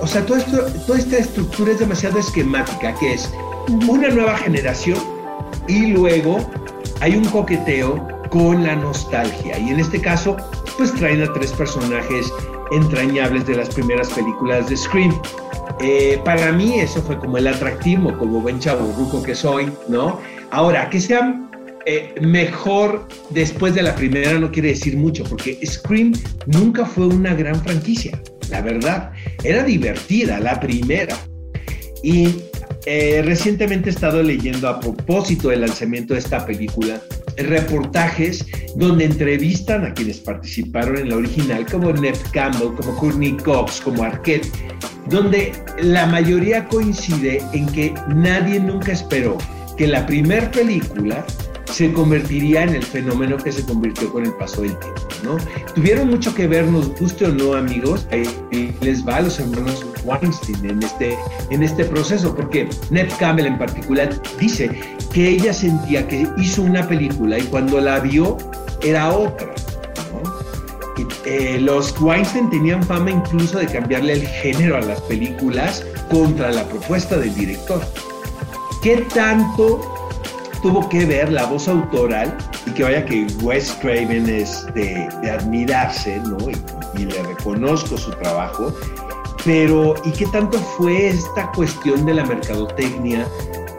o 0.00 0.06
sea, 0.06 0.26
todo 0.26 0.36
esto, 0.36 0.66
toda 0.86 0.98
esta 0.98 1.18
estructura 1.18 1.72
es 1.72 1.78
demasiado 1.78 2.18
esquemática, 2.18 2.94
que 2.96 3.14
es 3.14 3.30
una 3.68 4.08
nueva 4.08 4.36
generación 4.38 4.98
y 5.68 5.86
luego 5.86 6.38
hay 7.00 7.16
un 7.16 7.24
coqueteo 7.26 8.06
con 8.30 8.64
la 8.64 8.76
nostalgia. 8.76 9.58
Y 9.58 9.70
en 9.70 9.80
este 9.80 10.00
caso, 10.00 10.36
pues 10.76 10.92
traen 10.94 11.22
a 11.22 11.32
tres 11.32 11.52
personajes 11.52 12.32
entrañables 12.70 13.46
de 13.46 13.56
las 13.56 13.74
primeras 13.74 14.08
películas 14.10 14.68
de 14.68 14.76
Scream. 14.76 15.14
Eh, 15.80 16.20
para 16.24 16.52
mí 16.52 16.80
eso 16.80 17.02
fue 17.02 17.18
como 17.18 17.38
el 17.38 17.46
atractivo, 17.46 18.16
como 18.18 18.40
buen 18.40 18.58
chavo 18.58 18.92
que 19.22 19.34
soy, 19.34 19.70
¿no? 19.88 20.20
Ahora, 20.50 20.88
que 20.88 21.00
sean 21.00 21.50
eh, 21.84 22.14
mejor 22.20 23.06
después 23.30 23.74
de 23.74 23.82
la 23.82 23.94
primera 23.94 24.32
no 24.38 24.50
quiere 24.50 24.70
decir 24.70 24.96
mucho, 24.96 25.24
porque 25.24 25.58
Scream 25.64 26.12
nunca 26.46 26.84
fue 26.84 27.06
una 27.06 27.34
gran 27.34 27.62
franquicia, 27.62 28.20
la 28.50 28.60
verdad. 28.60 29.12
Era 29.44 29.62
divertida 29.62 30.40
la 30.40 30.58
primera. 30.58 31.16
Y 32.02 32.36
eh, 32.86 33.22
recientemente 33.24 33.90
he 33.90 33.92
estado 33.92 34.22
leyendo 34.22 34.68
a 34.68 34.80
propósito 34.80 35.48
del 35.48 35.62
lanzamiento 35.62 36.14
de 36.14 36.20
esta 36.20 36.44
película 36.46 37.00
reportajes 37.36 38.46
donde 38.76 39.04
entrevistan 39.04 39.84
a 39.84 39.94
quienes 39.94 40.18
participaron 40.18 40.98
en 40.98 41.10
la 41.10 41.16
original, 41.16 41.66
como 41.70 41.92
Ned 41.92 42.16
Campbell, 42.32 42.74
como 42.76 42.96
Courtney 42.96 43.36
Cox, 43.36 43.80
como 43.80 44.02
Arquette, 44.02 44.48
donde 45.08 45.52
la 45.80 46.06
mayoría 46.06 46.66
coincide 46.66 47.42
en 47.52 47.66
que 47.66 47.94
nadie 48.08 48.60
nunca 48.60 48.92
esperó 48.92 49.38
que 49.76 49.86
la 49.86 50.06
primera 50.06 50.50
película 50.50 51.24
se 51.70 51.92
convertiría 51.92 52.62
en 52.62 52.70
el 52.70 52.82
fenómeno 52.82 53.36
que 53.36 53.52
se 53.52 53.64
convirtió 53.64 54.12
con 54.12 54.24
el 54.24 54.32
paso 54.32 54.62
del 54.62 54.78
tiempo, 54.78 55.02
¿no? 55.22 55.36
Tuvieron 55.74 56.08
mucho 56.08 56.34
que 56.34 56.46
ver, 56.46 56.66
nos 56.66 56.88
guste 56.98 57.26
o 57.26 57.28
no, 57.28 57.54
amigos, 57.54 58.06
les 58.80 59.06
va 59.06 59.16
a 59.16 59.20
los 59.22 59.38
hermanos 59.38 59.84
Weinstein 60.04 60.64
en 60.64 60.82
este, 60.82 61.16
en 61.50 61.62
este 61.62 61.84
proceso, 61.84 62.34
porque 62.34 62.68
Ned 62.90 63.08
Campbell 63.18 63.46
en 63.46 63.58
particular 63.58 64.10
dice 64.38 64.70
que 65.12 65.28
ella 65.28 65.52
sentía 65.52 66.06
que 66.06 66.26
hizo 66.38 66.62
una 66.62 66.86
película 66.86 67.38
y 67.38 67.42
cuando 67.42 67.80
la 67.80 68.00
vio 68.00 68.36
era 68.82 69.12
otra, 69.12 69.52
eh, 71.24 71.58
los 71.60 72.00
Weinstein 72.00 72.48
tenían 72.50 72.82
fama 72.84 73.10
incluso 73.10 73.58
de 73.58 73.66
cambiarle 73.66 74.14
el 74.14 74.26
género 74.26 74.76
a 74.76 74.80
las 74.80 75.00
películas 75.02 75.84
contra 76.10 76.52
la 76.52 76.64
propuesta 76.68 77.18
del 77.18 77.34
director. 77.34 77.82
¿Qué 78.82 78.98
tanto 79.12 79.95
tuvo 80.66 80.88
que 80.88 81.04
ver 81.04 81.30
la 81.30 81.46
voz 81.46 81.68
autoral 81.68 82.36
y 82.66 82.72
que 82.72 82.82
vaya 82.82 83.04
que 83.04 83.24
Wes 83.40 83.70
Craven 83.80 84.28
es 84.28 84.66
de, 84.74 85.06
admirarse, 85.30 86.18
¿no? 86.18 86.38
Y, 86.50 87.04
le 87.04 87.22
reconozco 87.22 87.96
su 87.96 88.10
trabajo, 88.10 88.74
pero 89.44 89.94
¿y 90.04 90.10
qué 90.10 90.26
tanto 90.26 90.58
fue 90.58 91.06
esta 91.06 91.52
cuestión 91.52 92.04
de 92.04 92.14
la 92.14 92.24
mercadotecnia, 92.24 93.28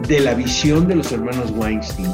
de 0.06 0.20
la 0.20 0.32
visión 0.32 0.88
de 0.88 0.94
los 0.94 1.12
hermanos 1.12 1.50
Weinstein? 1.54 2.08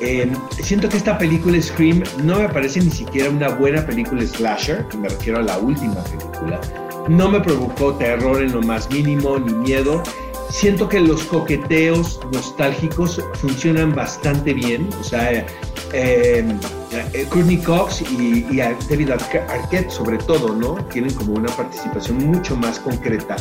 Em, 0.00 0.32
siento 0.64 0.88
que 0.88 0.96
esta 0.96 1.16
película 1.16 1.62
Scream 1.62 2.02
no 2.24 2.40
me 2.40 2.48
parece 2.48 2.80
ni 2.80 2.90
siquiera 2.90 3.30
una 3.30 3.50
buena 3.50 3.86
película 3.86 4.26
slasher, 4.26 4.84
me 5.00 5.08
refiero 5.10 5.38
a 5.38 5.42
la 5.42 5.58
última 5.58 6.02
película. 6.02 6.60
No 7.08 7.28
me 7.28 7.40
provocó 7.40 7.94
terror 7.94 8.42
en 8.42 8.50
lo 8.50 8.62
más 8.62 8.90
mínimo, 8.90 9.38
ni 9.38 9.52
miedo 9.52 10.02
siento 10.50 10.88
que 10.88 11.00
los 11.00 11.22
coqueteos 11.24 12.20
nostálgicos 12.32 13.22
funcionan 13.34 13.94
bastante 13.94 14.54
bien. 14.54 14.88
O 15.00 15.04
sea, 15.04 15.46
eh, 15.92 16.44
eh, 16.92 17.26
Courtney 17.28 17.58
Cox 17.58 18.02
y, 18.02 18.58
David 18.88 19.10
Arquette, 19.10 19.90
sobre 19.90 20.18
todo, 20.18 20.54
¿no? 20.54 20.76
Tienen 20.86 21.14
como 21.14 21.34
una 21.34 21.54
participación 21.54 22.26
mucho 22.26 22.56
más 22.56 22.78
concreta. 22.78 23.36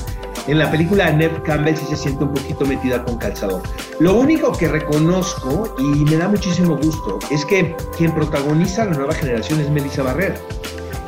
En 0.48 0.60
la 0.60 0.72
película 0.72 1.12
Neve 1.12 1.42
Campbell 1.44 1.76
sí 1.76 1.86
se 1.90 1.96
siente 1.96 2.24
un 2.24 2.34
poquito 2.34 2.66
metida 2.66 3.04
con 3.04 3.18
calzador. 3.18 3.62
Lo 4.00 4.16
único 4.16 4.52
que 4.52 4.68
reconozco 4.68 5.76
y 5.78 6.06
me 6.06 6.16
da 6.16 6.30
muchísimo 6.30 6.78
gusto 6.78 7.20
es 7.30 7.44
que 7.46 7.76
quien 7.98 8.12
protagoniza 8.14 8.86
la 8.86 8.92
nueva 8.92 9.14
generación 9.14 9.60
es 9.60 9.70
Melissa 9.70 10.04
Barrera 10.04 10.36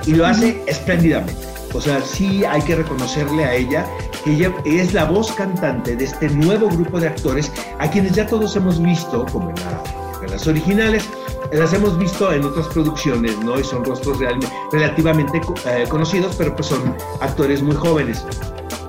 y 0.05 0.13
lo 0.13 0.25
hace 0.25 0.61
espléndidamente. 0.67 1.49
O 1.73 1.79
sea, 1.79 2.01
sí 2.01 2.43
hay 2.43 2.61
que 2.63 2.75
reconocerle 2.75 3.45
a 3.45 3.53
ella 3.53 3.85
ella 4.25 4.53
es 4.65 4.93
la 4.93 5.05
voz 5.05 5.31
cantante 5.31 5.95
de 5.95 6.03
este 6.03 6.29
nuevo 6.29 6.67
grupo 6.67 6.99
de 6.99 7.07
actores 7.07 7.51
a 7.79 7.89
quienes 7.89 8.13
ya 8.13 8.27
todos 8.27 8.55
hemos 8.55 8.81
visto, 8.81 9.25
como 9.31 9.49
en, 9.49 10.31
las 10.31 10.47
originales, 10.47 11.09
las 11.51 11.73
hemos 11.73 11.97
visto 11.97 12.31
en 12.31 12.43
otras 12.43 12.67
producciones, 12.67 13.37
¿no? 13.39 13.59
Y 13.59 13.63
son 13.63 13.83
rostros 13.83 14.19
relativamente 14.71 15.41
eh, 15.65 15.85
conocidos, 15.89 16.35
pero 16.37 16.55
pues 16.55 16.67
son 16.67 16.95
actores 17.21 17.63
muy 17.63 17.75
jóvenes. 17.75 18.25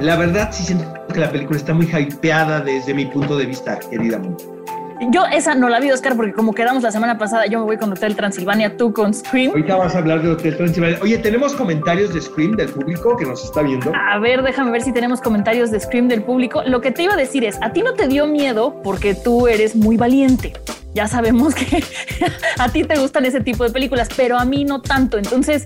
La 0.01 0.17
verdad 0.17 0.51
sí 0.53 0.65
siento 0.65 0.87
que 1.13 1.21
la 1.21 1.31
película 1.31 1.59
está 1.59 1.73
muy 1.73 1.87
hypeada 1.87 2.61
desde 2.61 2.95
mi 2.95 3.07
punto 3.07 3.37
de 3.37 3.47
vista, 3.47 3.79
querida 3.79 4.21
yo 5.09 5.25
esa 5.27 5.55
no 5.55 5.69
la 5.69 5.81
vi, 5.81 5.91
Oscar, 5.91 6.15
porque 6.15 6.33
como 6.33 6.53
quedamos 6.53 6.83
la 6.83 6.93
semana 6.93 7.17
pasada, 7.17 7.47
yo 7.47 7.59
me 7.59 7.65
voy 7.65 7.79
con 7.79 7.91
Hotel 7.93 8.15
Transilvania, 8.15 8.77
tú 8.77 8.93
con 8.93 9.15
Scream. 9.15 9.51
Ahorita 9.51 9.77
vas 9.77 9.95
a 9.95 9.99
hablar 9.99 10.23
de 10.23 10.31
Hotel 10.31 10.57
Transilvania. 10.57 10.99
Oye, 11.01 11.19
¿tenemos 11.19 11.55
comentarios 11.55 12.13
de 12.13 12.21
Scream 12.21 12.57
del 12.57 12.69
público 12.69 13.17
que 13.17 13.25
nos 13.25 13.43
está 13.43 13.63
viendo? 13.63 13.93
A 13.95 14.19
ver, 14.19 14.43
déjame 14.43 14.71
ver 14.71 14.83
si 14.83 14.93
tenemos 14.93 15.21
comentarios 15.21 15.71
de 15.71 15.81
Scream 15.81 16.09
del 16.09 16.23
público. 16.23 16.63
Lo 16.67 16.81
que 16.81 16.91
te 16.91 17.05
iba 17.05 17.15
a 17.15 17.17
decir 17.17 17.45
es, 17.45 17.59
a 17.63 17.73
ti 17.73 17.83
no 17.83 17.95
te 17.95 18.09
dio 18.09 18.27
miedo 18.27 18.81
porque 18.83 19.15
tú 19.15 19.49
eres 19.49 19.75
muy 19.75 19.97
valiente. 19.97 20.53
Ya 20.95 21.07
sabemos 21.07 21.55
que 21.55 21.83
a 22.59 22.69
ti 22.69 22.85
te 22.85 22.99
gustan 22.99 23.25
ese 23.25 23.41
tipo 23.41 23.65
de 23.65 23.71
películas, 23.71 24.09
pero 24.17 24.39
a 24.39 24.45
mí 24.45 24.65
no 24.65 24.83
tanto. 24.83 25.17
Entonces, 25.17 25.65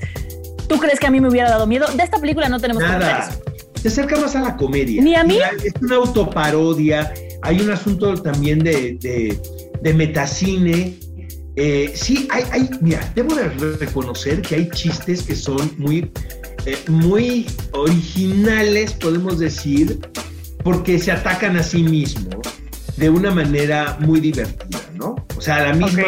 ¿tú 0.69 0.79
crees 0.79 1.01
que 1.01 1.07
a 1.07 1.11
mí 1.11 1.21
me 1.21 1.29
hubiera 1.29 1.51
dado 1.51 1.67
miedo? 1.67 1.87
De 1.97 2.03
esta 2.03 2.19
película 2.19 2.49
no 2.49 2.61
tenemos 2.61 2.83
Nada. 2.83 2.99
comentarios. 2.99 3.41
Se 3.75 3.89
acerca 3.89 4.17
más 4.17 4.35
a 4.37 4.41
la 4.41 4.57
comedia. 4.57 5.03
Ni 5.03 5.15
a 5.15 5.25
mí. 5.25 5.39
Es 5.63 5.75
una 5.83 5.97
autoparodia 5.97 7.13
hay 7.45 7.61
un 7.61 7.71
asunto 7.71 8.15
también 8.15 8.59
de, 8.61 8.99
de, 9.83 9.95
metacine. 9.95 10.99
Eh, 11.57 11.93
sí, 11.95 12.27
hay, 12.31 12.43
hay, 12.51 12.71
mira, 12.81 13.13
debo 13.15 13.35
de 13.35 13.49
reconocer 13.77 14.43
que 14.43 14.57
hay 14.57 14.69
chistes 14.71 15.23
que 15.23 15.37
son 15.37 15.71
muy, 15.79 16.11
eh, 16.65 16.79
muy 16.89 17.47
originales, 17.73 18.95
podemos 18.95 19.39
decir, 19.39 20.01
porque 20.65 20.99
se 20.99 21.13
atacan 21.13 21.57
a 21.57 21.63
sí 21.63 21.83
mismos 21.83 22.37
de 22.97 23.11
una 23.11 23.31
manera 23.31 23.99
muy 24.01 24.21
divertida, 24.21 24.81
¿no? 24.95 25.15
O 25.37 25.41
sea, 25.41 25.67
la 25.69 25.75
misma 25.75 26.03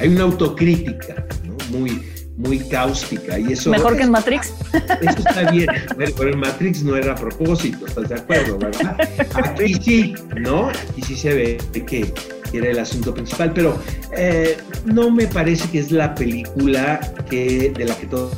Hay 0.00 0.08
una 0.08 0.24
autocrítica, 0.24 1.26
¿no? 1.44 1.56
Muy, 1.78 2.02
muy 2.42 2.58
cáustica 2.58 3.38
y 3.38 3.52
eso... 3.52 3.70
Mejor 3.70 3.96
que 3.96 4.02
en 4.02 4.10
Matrix. 4.10 4.52
Eso 5.00 5.18
está 5.18 5.50
bien, 5.50 5.66
pero 5.96 6.30
en 6.30 6.38
Matrix 6.38 6.82
no 6.82 6.96
era 6.96 7.12
a 7.12 7.14
propósito, 7.14 7.86
¿estás 7.86 8.08
de 8.08 8.14
acuerdo, 8.16 8.58
verdad? 8.58 8.96
Aquí 9.34 9.74
sí, 9.74 10.14
¿no? 10.40 10.68
Aquí 10.68 11.02
sí 11.02 11.16
se 11.16 11.34
ve 11.34 11.58
que 11.86 12.12
era 12.52 12.70
el 12.70 12.78
asunto 12.78 13.14
principal, 13.14 13.52
pero 13.54 13.78
eh, 14.16 14.56
no 14.84 15.10
me 15.10 15.26
parece 15.26 15.68
que 15.70 15.78
es 15.78 15.92
la 15.92 16.14
película 16.14 17.00
que, 17.30 17.72
de 17.76 17.84
la 17.84 17.94
que 17.96 18.06
todo... 18.06 18.30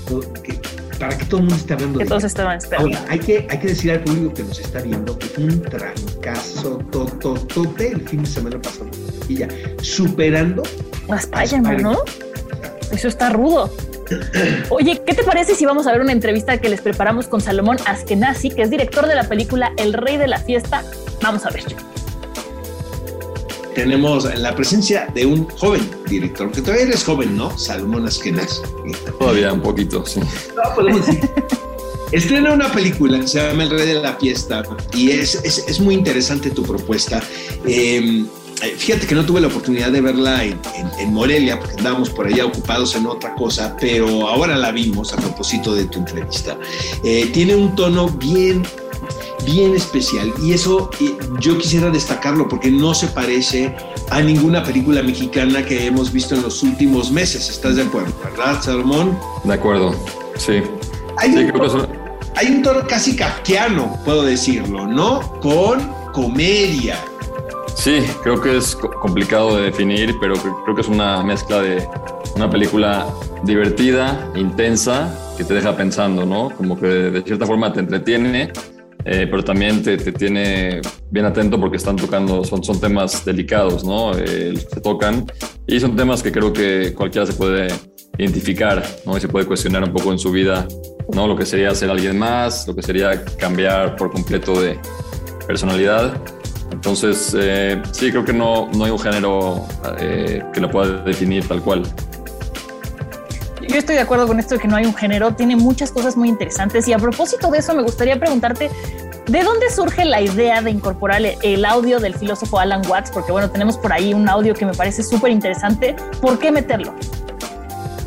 Que, 0.43 0.59
para 0.99 1.19
que 1.19 1.25
todo 1.25 1.39
el 1.39 1.47
mundo 1.47 1.57
esté 1.57 1.75
hablando 1.75 1.99
que 1.99 2.05
todos 2.05 2.23
estaban 2.23 2.57
esperando. 2.57 2.97
hay 3.09 3.19
que, 3.19 3.47
hay 3.51 3.59
que 3.59 3.67
decir 3.67 3.91
al 3.91 4.01
público 4.01 4.33
que 4.33 4.45
nos 4.45 4.61
está 4.61 4.81
viendo 4.81 5.19
que 5.19 5.29
un 5.39 5.61
trancazo 5.61 6.79
tototote 6.93 7.89
el 7.89 8.09
fin 8.09 8.23
de 8.23 8.29
semana 8.29 8.63
pasado 8.63 8.91
y 9.29 9.39
ya 9.39 9.49
superando 9.83 10.63
a 11.09 11.17
Spider-Man, 11.17 11.83
¿no? 11.83 11.99
Eso 12.93 13.09
está 13.09 13.31
rudo. 13.31 13.71
Oye, 14.71 15.03
¿qué 15.07 15.15
te 15.15 15.23
parece 15.23 15.55
si 15.55 15.65
vamos 15.65 15.87
a 15.87 15.93
ver 15.93 16.01
una 16.01 16.13
entrevista 16.13 16.59
que 16.59 16.69
les 16.69 16.81
preparamos 16.81 17.27
con 17.27 17.41
Salomón 17.41 17.79
Askenazi, 17.87 18.51
que 18.51 18.63
es 18.63 18.71
director 18.71 19.07
de 19.07 19.15
la 19.15 19.29
película 19.29 19.73
El 19.77 19.93
Rey 19.93 20.17
de 20.17 20.29
la 20.29 20.39
Fiesta? 20.39 20.85
Vamos 21.23 21.45
a 21.47 21.51
ver. 21.51 21.65
Tenemos 23.75 24.25
la 24.39 24.55
presencia 24.55 25.09
de 25.15 25.27
un 25.27 25.49
joven 25.51 25.83
director, 26.07 26.51
que 26.53 26.61
todavía 26.61 26.87
eres 26.87 27.03
joven, 27.03 27.37
¿no? 27.37 27.57
Salomón 27.59 28.07
Askenazi. 28.07 28.63
Todavía 29.19 29.53
un 29.53 29.63
poquito, 29.63 30.07
sí. 30.07 30.21
No, 30.55 30.75
podemos 30.75 31.07
decir. 31.07 31.29
Estrena 32.13 32.53
una 32.53 32.71
película 32.71 33.19
que 33.19 33.27
se 33.27 33.41
llama 33.41 33.65
El 33.65 33.71
Rey 33.71 33.87
de 33.89 33.95
la 33.95 34.15
Fiesta 34.15 34.63
y 34.93 35.11
es, 35.11 35.35
es, 35.43 35.65
es 35.67 35.81
muy 35.81 35.95
interesante 35.95 36.51
tu 36.51 36.63
propuesta. 36.63 37.21
Eh, 37.67 37.99
eh, 37.99 38.25
fíjate 38.73 39.07
que 39.07 39.15
no 39.15 39.25
tuve 39.25 39.41
la 39.41 39.49
oportunidad 39.49 39.91
de 39.91 40.01
verla 40.01 40.45
en, 40.45 41.13
Morelia 41.13 41.59
porque 41.59 41.77
andábamos 41.77 42.11
por 42.11 42.27
allá 42.27 42.47
ocupados 42.47 42.95
en 42.97 43.07
otra 43.07 43.35
cosa, 43.35 43.77
pero 43.79 44.29
ahora 44.29 44.57
la 44.57 44.73
vimos 44.73 45.13
a 45.13 45.17
propósito 45.17 45.75
de 45.75 45.85
tu 45.85 46.01
entrevista. 46.01 46.59
Eh, 47.03 47.31
tiene 47.33 47.55
un 47.55 47.75
tono 47.77 48.09
bien, 48.09 48.65
bien 49.45 49.75
especial 49.75 50.33
y 50.43 50.53
eso 50.53 50.91
eh, 51.01 51.17
yo 51.41 51.59
quisiera 51.59 51.91
destacarlo 51.91 52.49
porque 52.49 52.71
no 52.71 52.95
se 52.95 53.07
parece 53.09 53.75
a 54.11 54.21
ninguna 54.21 54.63
película 54.63 55.03
mexicana 55.03 55.65
que 55.65 55.87
hemos 55.87 56.13
visto 56.13 56.35
en 56.35 56.43
los 56.43 56.63
últimos 56.63 57.11
meses. 57.11 57.49
¿Estás 57.49 57.77
de 57.77 57.83
acuerdo, 57.83 58.13
verdad, 58.25 58.61
Salomón? 58.63 59.19
De 59.45 59.55
acuerdo, 59.55 59.95
sí. 60.37 60.63
Hay, 61.17 61.31
un, 61.31 61.53
tono, 61.53 61.89
hay 62.35 62.47
un 62.49 62.63
tono 62.63 62.87
casi 62.89 63.15
kafkiano, 63.15 64.01
puedo 64.05 64.23
decirlo, 64.23 64.87
¿no? 64.87 65.21
Con 65.41 65.93
comedia 66.13 66.99
Sí, 67.75 68.01
creo 68.23 68.41
que 68.41 68.57
es 68.57 68.77
complicado 68.77 69.57
de 69.57 69.65
definir, 69.65 70.15
pero 70.21 70.35
creo 70.35 70.75
que 70.75 70.81
es 70.81 70.89
una 70.89 71.23
mezcla 71.23 71.61
de 71.61 71.87
una 72.37 72.49
película 72.49 73.07
divertida, 73.43 74.31
intensa, 74.35 75.13
que 75.37 75.45
te 75.45 75.55
deja 75.55 75.77
pensando, 75.77 76.25
¿no? 76.25 76.51
Como 76.57 76.79
que 76.79 76.87
de 76.87 77.23
cierta 77.23 77.47
forma 77.47 77.73
te 77.73 77.81
entretiene, 77.81 78.53
eh, 79.05 79.27
pero 79.31 79.45
también 79.45 79.83
te, 79.83 79.99
tiene 79.99 80.81
bien 81.11 81.27
atento 81.27 81.61
porque 81.61 81.77
están 81.77 81.97
tocando, 81.97 82.43
son, 82.45 82.65
son 82.65 82.81
temas 82.81 83.25
delicados, 83.25 83.85
¿no? 83.85 84.17
Eh, 84.17 84.55
se 84.57 84.81
tocan 84.81 85.27
y 85.67 85.79
son 85.79 85.95
temas 85.95 86.23
que 86.23 86.33
creo 86.33 86.53
que 86.53 86.95
cualquiera 86.95 87.27
se 87.27 87.35
puede 87.35 87.69
identificar, 88.17 88.83
¿no? 89.05 89.17
Y 89.17 89.21
se 89.21 89.29
puede 89.29 89.47
cuestionar 89.47 89.85
un 89.85 89.93
poco 89.93 90.11
en 90.13 90.19
su 90.19 90.31
vida, 90.31 90.67
¿no? 91.13 91.27
Lo 91.27 91.37
que 91.37 91.45
sería 91.45 91.75
ser 91.75 91.91
alguien 91.91 92.19
más, 92.19 92.67
lo 92.67 92.75
que 92.75 92.83
sería 92.83 93.25
cambiar 93.39 93.97
por 93.97 94.11
completo 94.11 94.61
de 94.61 94.79
personalidad. 95.47 96.15
Entonces, 96.85 97.35
eh, 97.41 97.83
sí, 97.93 98.11
creo 98.11 98.27
que 98.27 98.35
no, 98.35 98.69
no 98.77 98.85
hay 98.85 98.91
un 98.91 98.99
género 98.99 99.67
eh, 99.99 100.45
que 100.53 100.61
lo 100.61 100.71
pueda 100.71 101.03
definir 101.03 101.49
tal 101.49 101.63
cual. 101.63 101.83
Yo 103.67 103.77
estoy 103.77 103.95
de 103.95 104.03
acuerdo 104.03 104.27
con 104.27 104.39
esto 104.39 104.57
de 104.57 104.61
que 104.61 104.69
no 104.69 104.77
hay 104.77 104.85
un 104.85 104.95
género, 104.95 105.35
tiene 105.35 105.57
muchas 105.57 105.91
cosas 105.91 106.15
muy 106.15 106.29
interesantes 106.29 106.87
y 106.87 106.93
a 106.93 106.99
propósito 106.99 107.51
de 107.51 107.61
eso 107.61 107.75
me 107.75 107.83
gustaría 107.83 108.21
preguntarte, 108.21 108.71
¿de 109.27 109.43
dónde 109.43 109.71
surge 109.71 110.05
la 110.05 110.21
idea 110.21 110.61
de 110.61 110.73
incorporar 110.73 111.23
el 111.25 111.65
audio 111.65 112.01
del 112.01 112.15
filósofo 112.17 112.59
Alan 112.59 112.83
Watts? 112.87 113.11
Porque 113.11 113.33
bueno, 113.33 113.51
tenemos 113.51 113.79
por 113.79 113.91
ahí 113.91 114.13
un 114.13 114.29
audio 114.29 114.53
que 114.53 114.67
me 114.67 114.75
parece 114.75 115.03
súper 115.03 115.31
interesante, 115.31 115.97
¿por 116.21 116.39
qué 116.39 116.53
meterlo? 116.53 116.93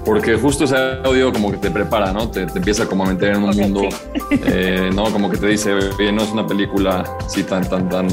Porque 0.07 0.37
justo 0.37 0.63
ese 0.63 0.77
audio 1.03 1.33
como 1.33 1.51
que 1.51 1.57
te 1.57 1.69
prepara, 1.69 2.13
¿no? 2.13 2.29
Te, 2.29 2.43
empieza 2.43 2.85
como 2.85 3.03
a 3.03 3.07
meter 3.07 3.35
en 3.35 3.43
un 3.43 3.53
mundo, 3.57 3.81
eh, 4.31 4.89
¿no? 4.95 5.11
Como 5.11 5.29
que 5.29 5.35
te 5.35 5.47
dice, 5.47 5.75
no 6.13 6.23
es 6.23 6.31
una 6.31 6.47
película 6.47 7.03
así 7.25 7.43
tan, 7.43 7.67
tan, 7.67 7.89
tan, 7.89 8.07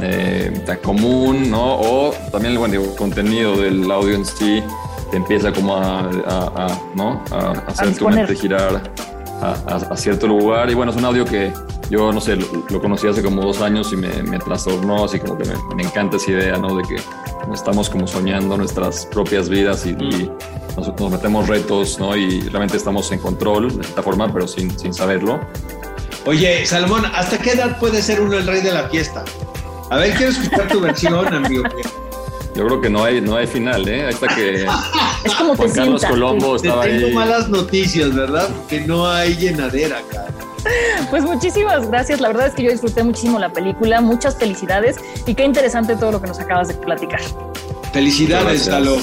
eh, 0.00 0.62
tan 0.64 0.78
común, 0.78 1.50
¿no? 1.50 1.80
O 1.80 2.14
también 2.30 2.56
bueno, 2.56 2.80
el 2.80 2.94
contenido 2.94 3.56
del 3.56 3.90
audio 3.90 4.14
en 4.14 4.24
sí 4.24 4.62
te 5.10 5.16
empieza 5.16 5.52
como 5.52 5.76
a, 5.76 6.08
¿no? 6.94 7.20
a, 7.32 7.50
hacer 7.66 7.96
tu 7.96 8.08
mente 8.08 8.36
girar 8.36 8.80
a, 9.40 9.96
cierto 9.96 10.28
lugar. 10.28 10.70
Y 10.70 10.74
bueno, 10.74 10.92
es 10.92 10.98
un 10.98 11.04
audio 11.04 11.24
que 11.24 11.52
yo, 11.90 12.12
no 12.12 12.20
sé, 12.20 12.36
lo, 12.36 12.80
conocí 12.80 13.08
hace 13.08 13.20
como 13.20 13.42
dos 13.42 13.60
años 13.62 13.92
y 13.92 13.96
me, 13.96 14.22
me 14.22 14.38
trastornó, 14.38 15.06
así 15.06 15.18
como 15.18 15.36
que 15.38 15.44
me, 15.46 15.74
me, 15.74 15.82
encanta 15.82 16.18
esa 16.18 16.30
idea, 16.30 16.56
¿no? 16.56 16.76
De 16.76 16.84
que 16.84 16.96
estamos 17.52 17.90
como 17.90 18.06
soñando 18.06 18.56
nuestras 18.56 19.06
propias 19.06 19.48
vidas 19.48 19.84
y, 19.86 20.30
nos, 20.76 21.10
metemos 21.10 21.48
retos, 21.48 21.98
¿no? 21.98 22.16
Y 22.16 22.40
realmente 22.42 22.76
estamos 22.76 23.10
en 23.12 23.18
control 23.18 23.76
de 23.76 23.86
esta 23.86 24.02
forma, 24.02 24.32
pero 24.32 24.46
sin, 24.46 24.76
sin 24.78 24.92
saberlo. 24.94 25.40
Oye, 26.24 26.64
Salomón, 26.66 27.04
¿hasta 27.14 27.38
qué 27.38 27.52
edad 27.52 27.78
puede 27.78 28.00
ser 28.02 28.20
uno 28.20 28.38
el 28.38 28.46
rey 28.46 28.60
de 28.62 28.72
la 28.72 28.88
fiesta? 28.88 29.24
A 29.90 29.96
ver, 29.96 30.14
quiero 30.14 30.32
escuchar 30.32 30.68
tu 30.68 30.80
versión, 30.80 31.34
amigo. 31.34 31.64
Yo 32.54 32.66
creo 32.66 32.80
que 32.80 32.90
no 32.90 33.04
hay, 33.04 33.20
no 33.20 33.36
hay 33.36 33.46
final, 33.46 33.88
¿eh? 33.88 34.08
Hasta 34.08 34.28
que 34.28 34.66
es 35.24 35.34
como 35.34 35.56
Juan 35.56 35.70
Carlos 35.70 36.04
Colombo 36.04 36.56
estaba 36.56 36.82
te 36.82 36.98
tengo 36.98 37.14
malas 37.14 37.48
noticias, 37.48 38.14
¿verdad? 38.14 38.48
Que 38.68 38.80
no 38.80 39.06
hay 39.08 39.34
llenadera 39.36 39.98
acá. 39.98 40.26
Pues 41.10 41.24
muchísimas 41.24 41.88
gracias. 41.88 42.20
La 42.20 42.28
verdad 42.28 42.48
es 42.48 42.54
que 42.54 42.62
yo 42.62 42.70
disfruté 42.70 43.02
muchísimo 43.02 43.38
la 43.38 43.52
película. 43.52 44.00
Muchas 44.00 44.36
felicidades 44.36 44.96
y 45.26 45.34
qué 45.34 45.44
interesante 45.44 45.96
todo 45.96 46.12
lo 46.12 46.20
que 46.20 46.28
nos 46.28 46.38
acabas 46.38 46.68
de 46.68 46.74
platicar. 46.74 47.20
Felicidades, 47.92 48.66
Talo. 48.66 48.98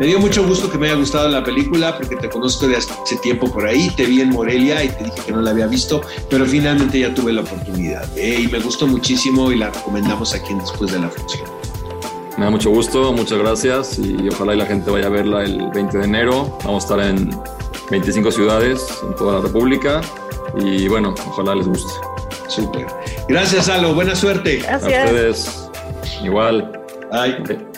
Me 0.00 0.06
dio 0.06 0.18
mucho 0.18 0.46
gusto 0.46 0.70
que 0.70 0.78
me 0.78 0.86
haya 0.86 0.96
gustado 0.96 1.28
la 1.28 1.44
película 1.44 1.94
porque 1.94 2.16
te 2.16 2.30
conozco 2.30 2.66
de 2.66 2.74
hace 2.74 3.16
tiempo 3.20 3.52
por 3.52 3.66
ahí, 3.66 3.90
te 3.90 4.06
vi 4.06 4.22
en 4.22 4.30
Morelia 4.30 4.82
y 4.82 4.88
te 4.88 5.04
dije 5.04 5.20
que 5.26 5.30
no 5.30 5.42
la 5.42 5.50
había 5.50 5.66
visto, 5.66 6.00
pero 6.30 6.46
finalmente 6.46 7.00
ya 7.00 7.14
tuve 7.14 7.34
la 7.34 7.42
oportunidad 7.42 8.08
¿eh? 8.16 8.40
y 8.40 8.48
me 8.48 8.60
gustó 8.60 8.86
muchísimo 8.86 9.52
y 9.52 9.56
la 9.56 9.68
recomendamos 9.68 10.34
aquí 10.34 10.54
después 10.54 10.90
de 10.92 11.00
la 11.00 11.10
función. 11.10 11.42
Me 12.38 12.44
da 12.44 12.50
mucho 12.50 12.70
gusto, 12.70 13.12
muchas 13.12 13.38
gracias 13.40 13.98
y 13.98 14.26
ojalá 14.30 14.54
y 14.54 14.56
la 14.56 14.64
gente 14.64 14.90
vaya 14.90 15.08
a 15.08 15.10
verla 15.10 15.44
el 15.44 15.70
20 15.74 15.98
de 15.98 16.04
enero. 16.04 16.58
Vamos 16.64 16.84
a 16.84 16.94
estar 16.94 17.06
en 17.06 17.38
25 17.90 18.32
ciudades 18.32 18.82
en 19.02 19.14
toda 19.16 19.34
la 19.34 19.40
República 19.42 20.00
y 20.58 20.88
bueno, 20.88 21.14
ojalá 21.28 21.54
les 21.54 21.68
guste. 21.68 21.92
Súper. 22.48 22.86
Gracias, 23.28 23.68
Alo. 23.68 23.92
Buena 23.92 24.16
suerte. 24.16 24.60
Gracias. 24.60 24.82
A 24.82 25.04
ustedes. 25.04 25.70
Igual. 26.24 26.72
Bye. 27.12 27.69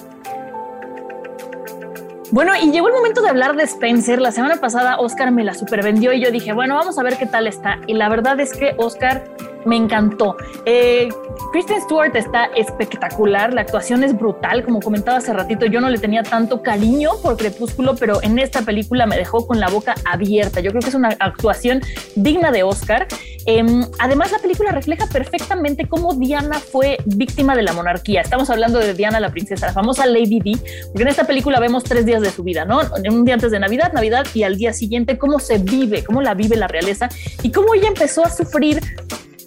Bueno, 2.32 2.52
y 2.58 2.72
llegó 2.72 2.88
el 2.88 2.94
momento 2.94 3.20
de 3.20 3.28
hablar 3.28 3.56
de 3.56 3.64
Spencer. 3.64 4.18
La 4.18 4.32
semana 4.32 4.56
pasada 4.56 4.98
Oscar 4.98 5.30
me 5.32 5.44
la 5.44 5.52
supervendió 5.52 6.14
y 6.14 6.24
yo 6.24 6.30
dije, 6.30 6.54
bueno, 6.54 6.74
vamos 6.76 6.98
a 6.98 7.02
ver 7.02 7.18
qué 7.18 7.26
tal 7.26 7.46
está. 7.46 7.78
Y 7.86 7.92
la 7.92 8.08
verdad 8.08 8.40
es 8.40 8.56
que 8.56 8.74
Oscar 8.78 9.22
me 9.64 9.76
encantó. 9.76 10.36
Eh, 10.66 11.08
Kristen 11.52 11.80
Stewart 11.82 12.14
está 12.16 12.46
espectacular, 12.56 13.52
la 13.52 13.62
actuación 13.62 14.04
es 14.04 14.16
brutal, 14.16 14.64
como 14.64 14.80
comentaba 14.80 15.18
hace 15.18 15.32
ratito, 15.32 15.66
yo 15.66 15.80
no 15.80 15.90
le 15.90 15.98
tenía 15.98 16.22
tanto 16.22 16.62
cariño 16.62 17.10
por 17.22 17.36
Crepúsculo, 17.36 17.94
pero 17.96 18.22
en 18.22 18.38
esta 18.38 18.62
película 18.62 19.06
me 19.06 19.16
dejó 19.16 19.46
con 19.46 19.60
la 19.60 19.68
boca 19.68 19.94
abierta. 20.04 20.60
Yo 20.60 20.70
creo 20.70 20.82
que 20.82 20.88
es 20.88 20.94
una 20.94 21.16
actuación 21.18 21.80
digna 22.14 22.50
de 22.50 22.62
Oscar. 22.62 23.06
Em, 23.44 23.84
además, 23.98 24.30
la 24.30 24.38
película 24.38 24.70
refleja 24.70 25.06
perfectamente 25.06 25.88
cómo 25.88 26.14
Diana 26.14 26.60
fue 26.60 26.98
víctima 27.06 27.56
de 27.56 27.62
la 27.62 27.72
monarquía. 27.72 28.20
Estamos 28.20 28.50
hablando 28.50 28.78
de 28.78 28.94
Diana 28.94 29.18
la 29.20 29.30
princesa, 29.30 29.66
la 29.66 29.72
famosa 29.72 30.06
Lady 30.06 30.40
Di, 30.40 30.56
porque 30.86 31.02
en 31.02 31.08
esta 31.08 31.24
película 31.24 31.58
vemos 31.58 31.84
tres 31.84 32.06
días 32.06 32.22
de 32.22 32.30
su 32.30 32.42
vida, 32.42 32.64
¿no? 32.64 32.80
Un 33.10 33.24
día 33.24 33.34
antes 33.34 33.50
de 33.50 33.58
Navidad, 33.58 33.92
Navidad 33.92 34.26
y 34.34 34.44
al 34.44 34.56
día 34.56 34.72
siguiente, 34.72 35.18
cómo 35.18 35.38
se 35.38 35.58
vive, 35.58 36.04
cómo 36.04 36.22
la 36.22 36.34
vive 36.34 36.56
la 36.56 36.68
realeza 36.68 37.08
y 37.42 37.50
cómo 37.50 37.74
ella 37.74 37.88
empezó 37.88 38.24
a 38.24 38.30
sufrir 38.30 38.80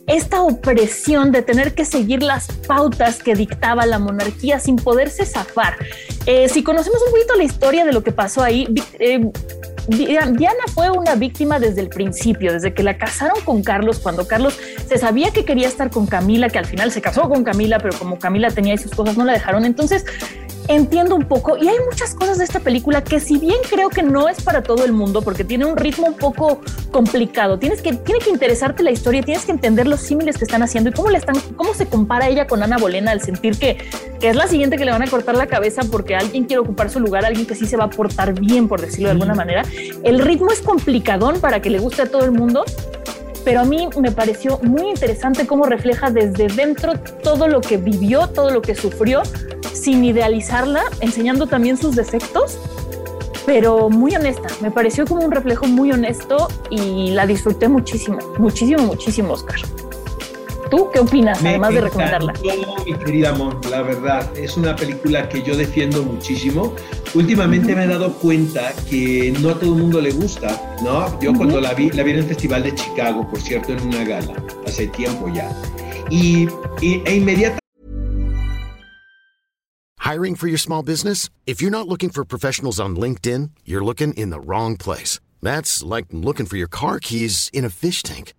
esta 0.08 0.44
opresión 0.44 1.32
de 1.32 1.42
tener 1.42 1.74
que 1.74 1.86
seguir 1.86 2.22
las 2.22 2.48
pautas 2.68 3.22
que 3.22 3.34
dictaba 3.34 3.86
la 3.86 4.00
monarquía 4.00 4.60
sin 4.60 4.76
poderse 4.76 5.26
zafar. 5.26 5.78
Eh, 6.26 6.48
si 6.50 6.64
conocemos 6.64 7.02
un 7.06 7.12
poquito 7.12 7.36
la 7.36 7.44
historia 7.44 7.86
de 7.86 7.94
lo 7.94 8.04
que 8.04 8.12
pasó 8.12 8.44
ahí, 8.44 8.68
eh, 9.00 9.32
Diana 9.88 10.64
fue 10.74 10.90
una 10.90 11.16
víctima 11.16 11.60
desde 11.60 11.82
el 11.82 11.90
principio, 11.90 12.54
desde 12.54 12.74
que 12.74 12.82
la 12.82 12.98
casaron 12.98 13.40
con 13.44 13.62
Carlos, 13.62 14.00
cuando 14.00 14.28
Carlos 14.28 14.58
se 14.88 14.98
sabía 14.98 15.32
que 15.32 15.46
quería 15.46 15.68
estar 15.68 15.92
con 15.92 16.08
Camila, 16.08 16.50
que 16.50 16.58
al 16.58 16.66
final 16.66 16.92
se 16.92 17.02
casó 17.02 17.30
con 17.30 17.44
Camila, 17.44 17.78
pero 17.80 17.98
como 17.98 18.18
Camila 18.18 18.50
tenía 18.50 18.78
sus 18.78 18.92
cosas 18.92 19.16
no 19.16 19.26
la 19.26 19.34
dejaron. 19.34 19.64
Entonces, 19.64 20.06
entiendo 20.68 21.16
un 21.16 21.26
poco 21.26 21.58
y 21.58 21.68
hay 21.68 21.78
muchas 21.90 22.16
cosas 22.16 22.38
de 22.38 22.44
esta 22.44 22.60
película 22.60 23.04
que 23.04 23.20
si 23.20 23.38
bien 23.38 23.58
creo 23.70 23.90
que 23.90 24.04
no 24.04 24.28
es 24.30 24.42
para 24.42 24.64
todo 24.64 24.86
el 24.86 24.92
mundo 24.92 25.22
porque 25.22 25.44
tiene 25.44 25.66
un 25.66 25.78
ritmo 25.78 26.08
un 26.08 26.16
poco 26.16 26.62
complicado, 26.92 27.60
tienes 27.60 27.82
que 27.82 27.94
tiene 27.94 28.20
que 28.20 28.30
interesarte 28.30 28.84
la 28.84 28.92
historia, 28.92 29.22
tienes 29.22 29.46
que 29.46 29.52
entender 29.52 29.88
los 29.88 30.02
símiles 30.02 30.38
que 30.38 30.46
están 30.46 30.64
haciendo 30.64 30.90
y 30.90 30.94
cómo 30.94 31.10
le 31.10 31.18
están 31.18 31.36
cómo 31.56 31.74
se 31.74 31.88
compara 31.88 32.28
ella 32.28 32.48
con 32.48 32.64
Ana 32.64 32.78
Bolena 32.78 33.12
al 33.12 33.22
sentir 33.22 33.58
que, 33.58 33.78
que 34.20 34.30
es 34.30 34.36
la 34.36 34.48
siguiente 34.48 34.78
que 34.78 34.86
le 34.86 34.92
van 34.92 35.04
a 35.04 35.08
cortar 35.08 35.36
la 35.36 35.48
cabeza 35.48 35.82
porque 35.92 36.16
alguien 36.16 36.46
quiere 36.46 36.60
ocupar 36.60 36.90
su 36.90 37.00
lugar, 37.00 37.26
alguien 37.26 37.46
que 37.46 37.56
sí 37.56 37.66
se 37.66 37.78
va 37.78 37.86
a 37.86 37.90
portar 37.90 38.40
bien 38.40 38.68
por 38.68 38.82
decirlo 38.82 39.08
de 39.08 39.12
alguna 39.12 39.36
manera. 39.36 39.64
El 40.04 40.20
ritmo 40.20 40.52
es 40.52 40.62
complicadón 40.62 41.40
para 41.40 41.62
que 41.62 41.70
le 41.70 41.80
guste 41.80 42.04
a 42.04 42.06
todo 42.08 42.24
el 42.24 42.32
mundo, 42.32 42.66
pero 43.46 43.62
a 43.62 43.64
mí 43.64 43.88
me 43.98 44.12
pareció 44.12 44.60
muy 44.64 44.90
interesante 44.90 45.46
cómo 45.46 45.66
refleja 45.66 46.10
desde 46.10 46.48
dentro 46.48 47.00
todo 47.24 47.48
lo 47.48 47.62
que 47.62 47.78
vivió, 47.78 48.28
todo 48.28 48.50
lo 48.50 48.62
que 48.62 48.74
sufrió, 48.74 49.22
sin 49.72 50.04
idealizarla, 50.04 50.82
enseñando 51.00 51.46
también 51.46 51.78
sus 51.78 51.96
defectos, 51.96 52.58
pero 53.46 53.90
muy 53.90 54.16
honesta. 54.16 54.48
Me 54.62 54.72
pareció 54.72 55.06
como 55.06 55.24
un 55.24 55.32
reflejo 55.32 55.68
muy 55.68 55.92
honesto 55.92 56.48
y 56.72 57.12
la 57.12 57.28
disfruté 57.28 57.70
muchísimo, 57.70 58.18
muchísimo, 58.40 58.82
muchísimo, 58.82 59.34
Oscar. 59.34 59.58
¿Tú 60.70 60.90
qué 60.92 61.00
opinas, 61.00 61.40
además 61.42 61.74
de 61.74 61.82
recomendarla? 61.82 62.34
mi 62.86 62.94
querida 62.94 63.34
Mon, 63.34 63.60
la 63.70 63.82
verdad, 63.82 64.38
es 64.38 64.58
una 64.58 64.76
película 64.76 65.30
que 65.30 65.42
yo 65.44 65.56
defiendo 65.56 66.04
muchísimo. 66.04 66.76
Últimamente 67.14 67.76
me 67.76 67.86
he 67.86 67.88
dado 67.88 68.14
cuenta 68.14 68.74
que 68.90 69.34
no 69.42 69.50
a 69.52 69.60
todo 69.60 69.76
el 69.76 69.82
mundo 69.82 70.02
le 70.02 70.12
gusta, 70.12 70.78
¿no? 70.84 71.20
Yo 71.22 71.34
cuando 71.34 71.62
la 71.62 71.74
vi, 71.74 71.90
la 71.92 72.04
vi 72.04 72.12
en 72.12 72.18
el 72.18 72.26
Festival 72.26 72.64
de 72.64 72.74
Chicago, 72.76 73.28
por 73.30 73.40
cierto, 73.40 73.74
en 73.74 73.82
una 73.88 74.04
gala, 74.04 74.34
hace 74.66 74.88
tiempo 74.88 75.28
ya. 75.30 75.50
Y, 76.10 76.48
y 76.82 77.02
e 77.06 77.16
inmediatamente 77.16 77.60
Hiring 80.06 80.36
for 80.36 80.48
your 80.48 80.60
small 80.60 80.84
business? 80.84 81.32
If 81.48 81.64
you're 81.64 81.72
not 81.72 81.88
looking 81.88 82.10
for 82.12 82.24
professionals 82.24 82.80
on 82.80 82.96
LinkedIn, 82.96 83.50
you're 83.66 83.84
looking 83.84 84.14
in 84.14 84.30
the 84.30 84.40
wrong 84.40 84.78
place. 84.78 85.20
That's 85.42 85.82
like 85.82 86.06
looking 86.12 86.46
for 86.46 86.58
your 86.58 86.68
car 86.68 87.00
keys 87.00 87.50
in 87.52 87.66
a 87.66 87.72
fish 87.72 88.04
tank. 88.04 88.34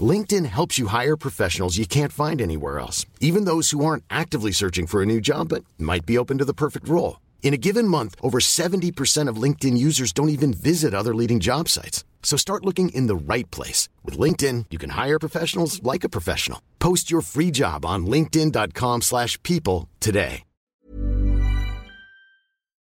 LinkedIn 0.00 0.46
helps 0.46 0.78
you 0.78 0.86
hire 0.86 1.16
professionals 1.16 1.76
you 1.76 1.86
can't 1.86 2.12
find 2.12 2.40
anywhere 2.40 2.78
else, 2.78 3.04
even 3.18 3.46
those 3.46 3.70
who 3.70 3.84
aren't 3.84 4.04
actively 4.08 4.52
searching 4.52 4.86
for 4.86 5.02
a 5.02 5.06
new 5.06 5.20
job 5.20 5.48
but 5.48 5.64
might 5.76 6.06
be 6.06 6.16
open 6.16 6.38
to 6.38 6.44
the 6.44 6.54
perfect 6.54 6.88
role. 6.88 7.18
In 7.42 7.52
a 7.52 7.58
given 7.58 7.88
month, 7.88 8.14
over 8.22 8.38
70% 8.38 9.28
of 9.28 9.42
LinkedIn 9.42 9.76
users 9.76 10.12
don't 10.12 10.28
even 10.28 10.54
visit 10.54 10.94
other 10.94 11.14
leading 11.14 11.40
job 11.40 11.68
sites. 11.68 12.04
So 12.22 12.36
start 12.36 12.64
looking 12.64 12.90
in 12.90 13.08
the 13.08 13.34
right 13.34 13.50
place. 13.50 13.88
With 14.04 14.16
LinkedIn, 14.16 14.66
you 14.70 14.78
can 14.78 14.90
hire 14.90 15.18
professionals 15.18 15.82
like 15.82 16.04
a 16.04 16.08
professional. 16.08 16.62
Post 16.78 17.10
your 17.10 17.22
free 17.22 17.50
job 17.50 17.84
on 17.84 18.06
linkedin.com 18.06 19.02
slash 19.02 19.36
people 19.42 19.88
today. 19.98 20.44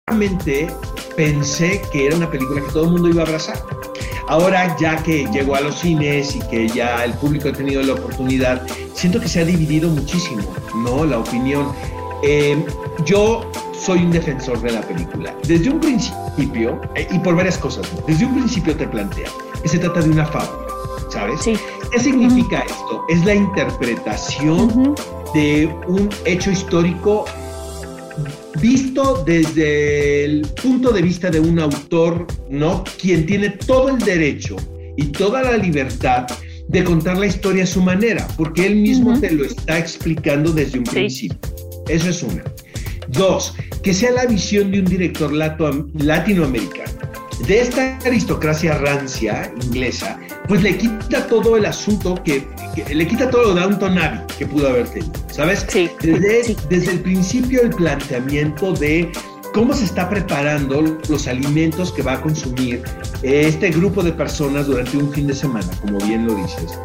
Realmente 0.07 0.69
pensé 1.17 1.81
que 1.91 2.07
era 2.07 2.17
una 2.17 2.31
película 2.31 2.61
que 2.61 2.71
todo 2.73 2.85
el 2.85 2.91
mundo 2.91 3.09
iba 3.09 3.23
a 3.23 3.27
abrazar. 3.27 3.84
Ahora 4.27 4.77
ya 4.79 4.97
que 5.03 5.27
llegó 5.33 5.55
a 5.55 5.61
los 5.61 5.79
cines 5.81 6.35
y 6.35 6.41
que 6.41 6.69
ya 6.69 7.05
el 7.05 7.13
público 7.15 7.49
ha 7.49 7.53
tenido 7.53 7.83
la 7.83 7.93
oportunidad, 7.93 8.67
siento 8.95 9.21
que 9.21 9.29
se 9.29 9.41
ha 9.41 9.45
dividido 9.45 9.91
muchísimo, 9.91 10.43
¿no? 10.77 11.05
La 11.05 11.19
opinión. 11.19 11.73
Eh, 12.23 12.65
yo 13.05 13.51
soy 13.79 13.99
un 13.99 14.11
defensor 14.11 14.61
de 14.63 14.73
la 14.73 14.81
película. 14.81 15.35
Desde 15.47 15.69
un 15.69 15.79
principio, 15.79 16.81
eh, 16.95 17.07
y 17.11 17.19
por 17.19 17.37
varias 17.37 17.59
cosas, 17.59 17.87
desde 18.07 18.25
un 18.25 18.35
principio 18.35 18.75
te 18.75 18.89
plantea 18.89 19.29
que 19.63 19.69
se 19.69 19.79
trata 19.79 20.01
de 20.01 20.11
una 20.11 20.25
fábula, 20.25 20.67
¿sabes? 21.11 21.41
Sí. 21.43 21.55
¿Qué 21.93 22.01
significa 22.01 22.61
esto? 22.61 23.05
Es 23.09 23.25
la 23.25 23.35
interpretación 23.35 24.95
de 25.35 25.67
un 25.87 26.09
hecho 26.25 26.51
histórico 26.51 27.27
visto 28.61 29.23
desde 29.25 30.25
el 30.25 30.43
punto 30.63 30.91
de 30.93 31.03
vista 31.03 31.31
de 31.31 31.41
un 31.41 31.59
autor, 31.59 32.27
¿no? 32.51 32.85
Quien 33.01 33.27
tiene 33.27 33.51
todo 33.51 33.89
el 33.89 33.99
derecho 33.99 34.57
y 34.97 35.07
toda 35.07 35.43
la 35.43 35.57
libertad 35.57 36.27
de 36.69 36.85
contar 36.85 37.19
la 37.19 37.27
historia 37.27 37.65
a 37.65 37.67
su 37.67 37.83
manera, 37.83 38.27
porque 38.37 38.67
él 38.67 38.77
mismo 38.77 39.19
te 39.21 39.31
lo 39.31 39.45
está 39.45 39.79
explicando 39.79 40.53
desde 40.53 40.79
un 40.79 40.85
principio. 40.85 41.39
Eso 41.89 42.09
es 42.09 42.23
una. 42.23 42.43
Dos, 43.09 43.55
que 43.83 43.93
sea 43.93 44.13
la 44.13 44.27
visión 44.27 44.71
de 44.71 44.81
un 44.81 44.87
director 44.87 45.33
latinoamericano. 45.33 46.93
De 47.41 47.61
esta 47.61 47.99
aristocracia 48.05 48.79
rancia 48.79 49.53
inglesa, 49.63 50.19
pues 50.49 50.63
le 50.63 50.77
quita 50.79 51.27
todo 51.27 51.57
el 51.57 51.67
asunto 51.67 52.15
que, 52.23 52.47
le 52.93 53.07
quita 53.07 53.29
todo 53.29 53.55
lo 53.55 53.55
Downton 53.55 53.99
Abbey 53.99 54.21
que 54.39 54.47
pudo 54.47 54.69
haber 54.69 54.89
tenido, 54.89 55.13
¿sabes? 55.31 55.67
Sí, 55.69 55.91
desde, 56.01 56.57
desde 56.69 56.93
el 56.93 57.01
principio 57.01 57.63
el 57.63 57.71
planteamiento 57.71 58.73
de 58.73 59.11
cómo 59.53 59.73
se 59.73 59.85
está 59.85 60.09
preparando 60.09 60.99
los 61.09 61.29
alimentos 61.29 61.93
que 61.93 62.03
va 62.03 62.15
a 62.15 62.21
consumir 62.21 62.83
este 63.23 63.71
grupo 63.71 64.03
de 64.03 64.13
personas 64.13 64.67
durante 64.67 64.97
un 64.97 65.13
fin 65.13 65.27
de 65.27 65.35
semana, 65.35 65.69
como 65.81 65.99
bien 65.99 66.27
lo 66.27 66.35
dices. 66.35 66.79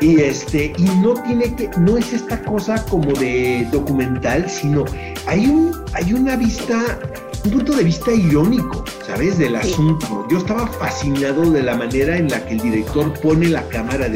Y 0.00 0.20
este, 0.20 0.72
y 0.76 0.82
no 1.00 1.14
tiene 1.14 1.54
que, 1.54 1.70
no 1.78 1.96
es 1.96 2.12
esta 2.12 2.42
cosa 2.42 2.84
como 2.86 3.12
de 3.12 3.66
documental, 3.70 4.50
sino 4.50 4.84
hay 5.26 5.46
un, 5.46 5.72
hay 5.94 6.12
una 6.12 6.36
vista, 6.36 6.98
un 7.44 7.50
punto 7.52 7.72
de 7.72 7.84
vista 7.84 8.12
irónico, 8.12 8.84
¿sabes? 9.06 9.38
Del 9.38 9.56
asunto. 9.56 10.26
Yo 10.30 10.38
estaba 10.38 10.66
fascinado 10.66 11.50
de 11.50 11.62
la 11.62 11.76
manera 11.76 12.16
en 12.16 12.28
la 12.28 12.44
que 12.44 12.54
el 12.54 12.60
director 12.60 13.12
pone 13.20 13.48
la 13.48 13.68
cámara 13.68 14.08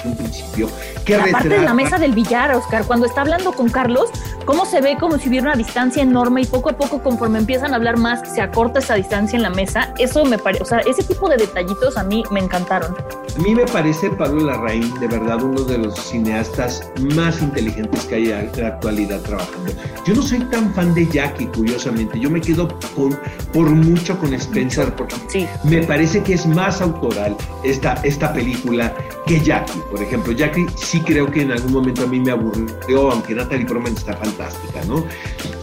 desde 0.00 0.08
un 0.08 0.16
principio. 0.16 0.68
La 1.06 1.26
parte 1.30 1.48
de 1.48 1.62
la 1.62 1.74
mesa 1.74 1.98
del 1.98 2.12
billar, 2.12 2.54
Oscar, 2.54 2.84
cuando 2.84 3.06
está 3.06 3.22
hablando 3.22 3.52
con 3.52 3.68
Carlos, 3.68 4.10
cómo 4.44 4.64
se 4.64 4.80
ve 4.80 4.96
como 4.98 5.18
si 5.18 5.28
hubiera 5.28 5.46
una 5.46 5.56
distancia 5.56 6.02
enorme 6.02 6.42
y 6.42 6.46
poco 6.46 6.70
a 6.70 6.76
poco 6.76 7.02
conforme 7.02 7.38
empiezan 7.38 7.72
a 7.72 7.76
hablar 7.76 7.96
más 7.96 8.20
se 8.32 8.40
acorta 8.40 8.78
esa 8.78 8.94
distancia 8.94 9.36
en 9.36 9.42
la 9.42 9.50
mesa. 9.50 9.92
Eso 9.98 10.24
me 10.24 10.38
parece, 10.38 10.62
o 10.62 10.66
sea, 10.66 10.78
ese 10.80 11.02
tipo 11.02 11.28
de 11.28 11.36
detallitos 11.36 11.96
a 11.96 12.04
mí 12.04 12.22
me 12.30 12.40
encantaron. 12.40 12.94
A 13.36 13.42
mí 13.42 13.54
me 13.54 13.64
parece 13.66 14.10
Pablo 14.10 14.44
Larraín 14.44 14.92
de 15.00 15.08
verdad 15.08 15.42
uno 15.42 15.62
de 15.62 15.78
los 15.78 15.98
cineastas 15.98 16.90
más 17.14 17.40
inteligentes 17.40 18.04
que 18.04 18.16
hay 18.16 18.30
en 18.30 18.50
la 18.56 18.68
actualidad 18.68 19.20
trabajando. 19.20 19.72
Yo 20.06 20.14
no 20.14 20.22
soy 20.22 20.40
tan 20.40 20.72
fan 20.74 20.94
de 20.94 21.06
Jackie, 21.06 21.46
curiosamente. 21.46 22.18
Yo 22.18 22.30
me 22.30 22.40
quedo 22.40 22.68
con, 22.94 23.18
por 23.52 23.70
mucho 23.70 24.18
con 24.18 24.34
Spencer 24.34 24.94
porque 24.94 25.48
me 25.64 25.82
parece 25.82 26.22
que 26.22 26.34
es 26.34 26.46
más 26.46 26.80
autoral 26.80 27.36
esta, 27.62 27.94
esta 28.02 28.32
película 28.32 28.92
que 29.26 29.40
Jackie, 29.40 29.80
por 29.90 30.02
ejemplo. 30.02 30.32
Jackie 30.32 30.66
sí 30.76 31.00
creo 31.00 31.30
que 31.30 31.42
en 31.42 31.52
algún 31.52 31.72
momento 31.72 32.04
a 32.04 32.06
mí 32.06 32.20
me 32.20 32.30
aburrió, 32.30 33.10
aunque 33.10 33.34
Natalie 33.34 33.66
Portman 33.66 33.94
está 33.94 34.16
fantástica, 34.16 34.82
¿no? 34.86 35.04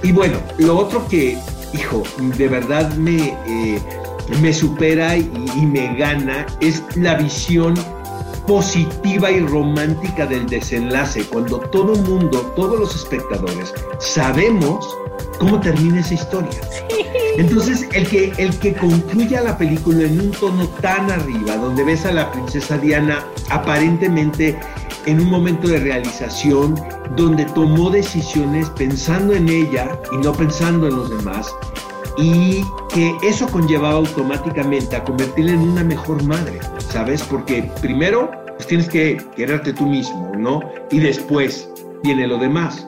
Y 0.03 0.11
bueno, 0.11 0.37
lo 0.57 0.77
otro 0.77 1.07
que, 1.07 1.37
hijo, 1.73 2.03
de 2.37 2.47
verdad 2.47 2.93
me, 2.95 3.35
eh, 3.47 3.81
me 4.41 4.53
supera 4.53 5.17
y, 5.17 5.29
y 5.55 5.65
me 5.65 5.95
gana 5.95 6.45
es 6.59 6.83
la 6.95 7.15
visión 7.15 7.73
positiva 8.45 9.29
y 9.29 9.41
romántica 9.41 10.25
del 10.25 10.45
desenlace, 10.47 11.23
cuando 11.25 11.59
todo 11.59 11.93
el 11.93 12.01
mundo, 12.03 12.53
todos 12.55 12.79
los 12.79 12.95
espectadores, 12.95 13.73
sabemos 13.99 14.97
cómo 15.37 15.59
termina 15.59 15.99
esa 15.99 16.13
historia. 16.13 16.61
Entonces, 17.37 17.87
el 17.93 18.07
que, 18.07 18.33
el 18.37 18.57
que 18.59 18.73
concluya 18.73 19.41
la 19.41 19.57
película 19.57 20.03
en 20.03 20.19
un 20.19 20.31
tono 20.31 20.67
tan 20.81 21.09
arriba, 21.11 21.55
donde 21.55 21.83
ves 21.83 22.05
a 22.05 22.11
la 22.11 22.31
princesa 22.31 22.77
Diana 22.77 23.23
aparentemente 23.49 24.57
en 25.05 25.21
un 25.21 25.29
momento 25.29 25.67
de 25.67 25.79
realización, 25.79 26.75
donde 27.15 27.45
tomó 27.45 27.89
decisiones 27.91 28.69
pensando 28.71 29.33
en 29.33 29.47
ella 29.47 29.99
y 30.11 30.17
no 30.17 30.33
pensando 30.33 30.87
en 30.87 30.97
los 30.97 31.09
demás, 31.09 31.55
y 32.17 32.63
que 32.93 33.15
eso 33.21 33.47
conllevaba 33.47 33.95
automáticamente 33.95 34.95
a 34.95 35.03
convertirla 35.03 35.51
en 35.51 35.59
una 35.59 35.83
mejor 35.83 36.23
madre, 36.23 36.59
¿sabes? 36.79 37.21
Porque 37.21 37.71
primero 37.79 38.31
pues 38.55 38.67
tienes 38.67 38.89
que 38.89 39.17
quererte 39.35 39.71
tú 39.71 39.85
mismo, 39.85 40.31
¿no? 40.35 40.61
Y 40.89 40.99
después 40.99 41.69
viene 42.03 42.27
lo 42.27 42.39
demás. 42.39 42.87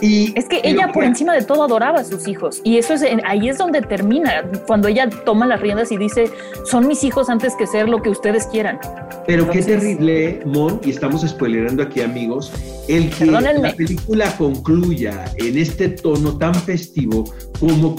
Y 0.00 0.32
es 0.38 0.46
que 0.46 0.60
ella 0.64 0.90
por 0.92 1.04
encima 1.04 1.34
de 1.34 1.42
todo 1.42 1.64
adoraba 1.64 2.00
a 2.00 2.04
sus 2.04 2.28
hijos 2.28 2.60
y 2.64 2.78
eso 2.78 2.94
es 2.94 3.02
ahí 3.24 3.48
es 3.48 3.58
donde 3.58 3.82
termina 3.82 4.44
cuando 4.66 4.88
ella 4.88 5.08
toma 5.24 5.46
las 5.46 5.60
riendas 5.60 5.90
y 5.90 5.96
dice 5.96 6.30
son 6.64 6.86
mis 6.86 7.02
hijos 7.04 7.28
antes 7.28 7.54
que 7.56 7.66
ser 7.66 7.88
lo 7.88 8.02
que 8.02 8.10
ustedes 8.10 8.46
quieran. 8.46 8.78
Pero 9.26 9.50
qué 9.50 9.62
terrible, 9.62 10.40
Mon, 10.46 10.80
y 10.84 10.90
estamos 10.90 11.22
spoilerando 11.22 11.82
aquí 11.82 12.00
amigos, 12.00 12.52
el 12.88 13.10
que 13.10 13.26
la 13.26 13.74
película 13.76 14.36
concluya 14.36 15.24
en 15.36 15.58
este 15.58 15.88
tono 15.88 16.38
tan 16.38 16.54
festivo 16.54 17.24
como 17.58 17.94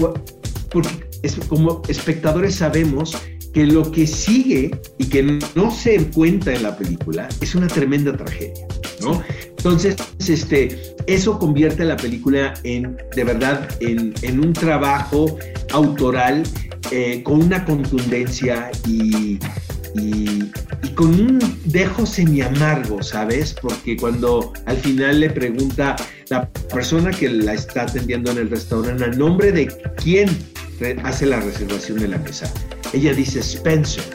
porque 0.70 1.10
es, 1.24 1.36
como 1.48 1.82
espectadores 1.88 2.56
sabemos 2.56 3.16
que 3.54 3.66
lo 3.66 3.92
que 3.92 4.06
sigue 4.06 4.72
y 4.98 5.06
que 5.06 5.24
no 5.24 5.72
se 5.72 5.96
encuentra 5.96 6.54
en 6.54 6.64
la 6.64 6.78
película 6.78 7.28
es 7.42 7.56
una 7.56 7.68
tremenda 7.68 8.16
tragedia, 8.16 8.68
¿no? 9.02 9.22
Entonces, 9.60 9.98
este, 10.26 10.96
eso 11.06 11.38
convierte 11.38 11.84
la 11.84 11.98
película 11.98 12.54
en, 12.64 12.98
de 13.14 13.24
verdad, 13.26 13.68
en, 13.82 14.40
un 14.40 14.54
trabajo 14.54 15.38
autoral 15.74 16.44
eh, 16.92 17.22
con 17.24 17.44
una 17.44 17.66
contundencia 17.66 18.72
y, 18.88 19.38
y, 19.96 20.50
con 20.96 21.08
un 21.08 21.40
dejo 21.66 22.06
semi 22.06 22.40
amargo, 22.42 23.04
¿sabes? 23.04 23.54
Porque 23.62 23.98
cuando 23.98 24.54
al 24.66 24.78
final 24.78 25.20
le 25.20 25.30
pregunta 25.30 25.98
la 26.30 26.48
persona 26.74 27.12
que 27.12 27.28
la 27.28 27.54
está 27.54 27.82
atendiendo 27.82 28.32
en 28.32 28.38
el 28.38 28.50
restaurante, 28.50 29.04
¿a 29.04 29.08
nombre 29.08 29.52
de 29.52 29.68
quién 30.02 30.30
hace 31.04 31.26
la 31.26 31.42
reservación 31.42 32.00
de 32.00 32.08
la 32.08 32.18
mesa? 32.20 32.50
Ella 32.94 33.14
dice 33.14 33.40
Spencer, 33.40 34.06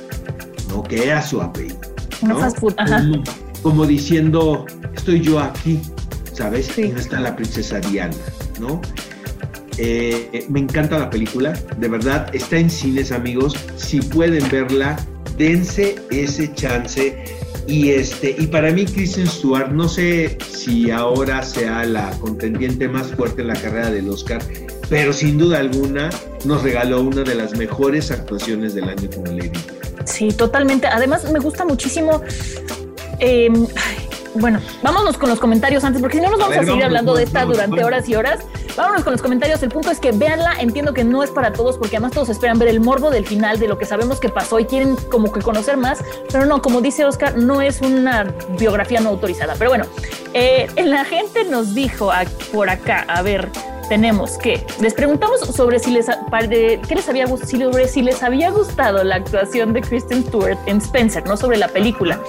¿no? 0.70 0.82
Que 0.82 1.04
era 1.04 1.20
su 1.20 1.42
apellido. 1.42 1.80
¿no? 2.22 2.38
ajá 2.38 3.04
como 3.64 3.86
diciendo, 3.86 4.66
estoy 4.94 5.22
yo 5.22 5.40
aquí, 5.40 5.80
¿sabes? 6.34 6.76
Y 6.78 6.88
no 6.88 7.00
está 7.00 7.18
la 7.18 7.34
princesa 7.34 7.80
Diana, 7.80 8.14
¿no? 8.60 8.82
Eh, 9.78 10.44
me 10.50 10.60
encanta 10.60 10.98
la 10.98 11.08
película, 11.08 11.54
de 11.78 11.88
verdad, 11.88 12.32
está 12.34 12.58
en 12.58 12.68
cines, 12.68 13.10
amigos. 13.10 13.56
Si 13.76 14.02
pueden 14.02 14.46
verla, 14.50 14.98
dense 15.38 15.96
ese 16.10 16.52
chance. 16.52 17.24
Y 17.66 17.92
este, 17.92 18.36
y 18.38 18.48
para 18.48 18.70
mí, 18.70 18.84
Kristen 18.84 19.26
Stewart, 19.26 19.72
no 19.72 19.88
sé 19.88 20.36
si 20.46 20.90
ahora 20.90 21.42
sea 21.42 21.86
la 21.86 22.10
contendiente 22.20 22.86
más 22.86 23.06
fuerte 23.12 23.40
en 23.40 23.48
la 23.48 23.54
carrera 23.54 23.90
del 23.90 24.10
Oscar, 24.10 24.42
pero 24.90 25.14
sin 25.14 25.38
duda 25.38 25.60
alguna 25.60 26.10
nos 26.44 26.62
regaló 26.62 27.00
una 27.00 27.22
de 27.22 27.34
las 27.34 27.56
mejores 27.56 28.10
actuaciones 28.10 28.74
del 28.74 28.90
año 28.90 29.08
como 29.14 29.32
Lady. 29.32 29.58
Sí, 30.04 30.28
totalmente. 30.28 30.86
Además, 30.86 31.32
me 31.32 31.38
gusta 31.38 31.64
muchísimo 31.64 32.20
eh, 33.24 33.50
bueno, 34.34 34.60
vámonos 34.82 35.16
con 35.16 35.30
los 35.30 35.38
comentarios 35.38 35.84
antes, 35.84 36.00
porque 36.02 36.18
si 36.18 36.22
no 36.22 36.30
nos 36.30 36.40
vamos 36.40 36.56
a, 36.56 36.64
seguir 36.64 36.84
hablando 36.84 37.14
de 37.14 37.22
esta 37.22 37.44
durante 37.44 37.84
horas 37.84 38.08
y 38.08 38.16
horas. 38.16 38.40
Vámonos 38.76 39.04
con 39.04 39.12
los 39.12 39.22
comentarios. 39.22 39.62
El 39.62 39.68
punto 39.68 39.90
es 39.90 40.00
que 40.00 40.10
véanla. 40.10 40.54
Entiendo 40.58 40.92
que 40.92 41.04
no 41.04 41.22
es 41.22 41.30
para 41.30 41.52
todos, 41.52 41.78
porque 41.78 41.96
además 41.96 42.12
todos 42.12 42.28
esperan 42.28 42.58
ver 42.58 42.68
el 42.68 42.80
morbo 42.80 43.10
del 43.10 43.24
final, 43.26 43.60
de 43.60 43.68
lo 43.68 43.78
que 43.78 43.86
sabemos 43.86 44.18
que 44.18 44.28
pasó 44.28 44.58
y 44.58 44.64
quieren 44.64 44.96
como 45.10 45.32
que 45.32 45.40
conocer 45.40 45.76
más. 45.76 46.02
Pero 46.30 46.46
no, 46.46 46.60
como 46.60 46.80
dice 46.80 47.04
Oscar, 47.04 47.36
no 47.36 47.62
es 47.62 47.80
una 47.80 48.34
biografía 48.58 49.00
no 49.00 49.10
autorizada. 49.10 49.54
Pero 49.56 49.70
bueno, 49.70 49.86
eh, 50.32 50.66
la 50.84 51.04
gente 51.04 51.44
nos 51.44 51.74
dijo 51.74 52.10
por 52.52 52.68
acá, 52.68 53.04
a 53.08 53.22
ver, 53.22 53.48
tenemos 53.88 54.38
que 54.38 54.64
les 54.80 54.94
preguntamos 54.94 55.40
sobre 55.40 55.78
si 55.78 55.90
les, 55.90 56.06
¿qué 56.06 56.94
les 56.94 57.08
había, 57.08 57.26
si, 57.26 57.58
si 57.88 58.02
les 58.02 58.22
había 58.22 58.50
gustado 58.50 59.04
la 59.04 59.16
actuación 59.16 59.72
de 59.72 59.80
Kristen 59.80 60.24
Stewart 60.24 60.58
en 60.66 60.78
Spencer, 60.78 61.26
no 61.26 61.36
sobre 61.36 61.58
la 61.58 61.68
película. 61.68 62.20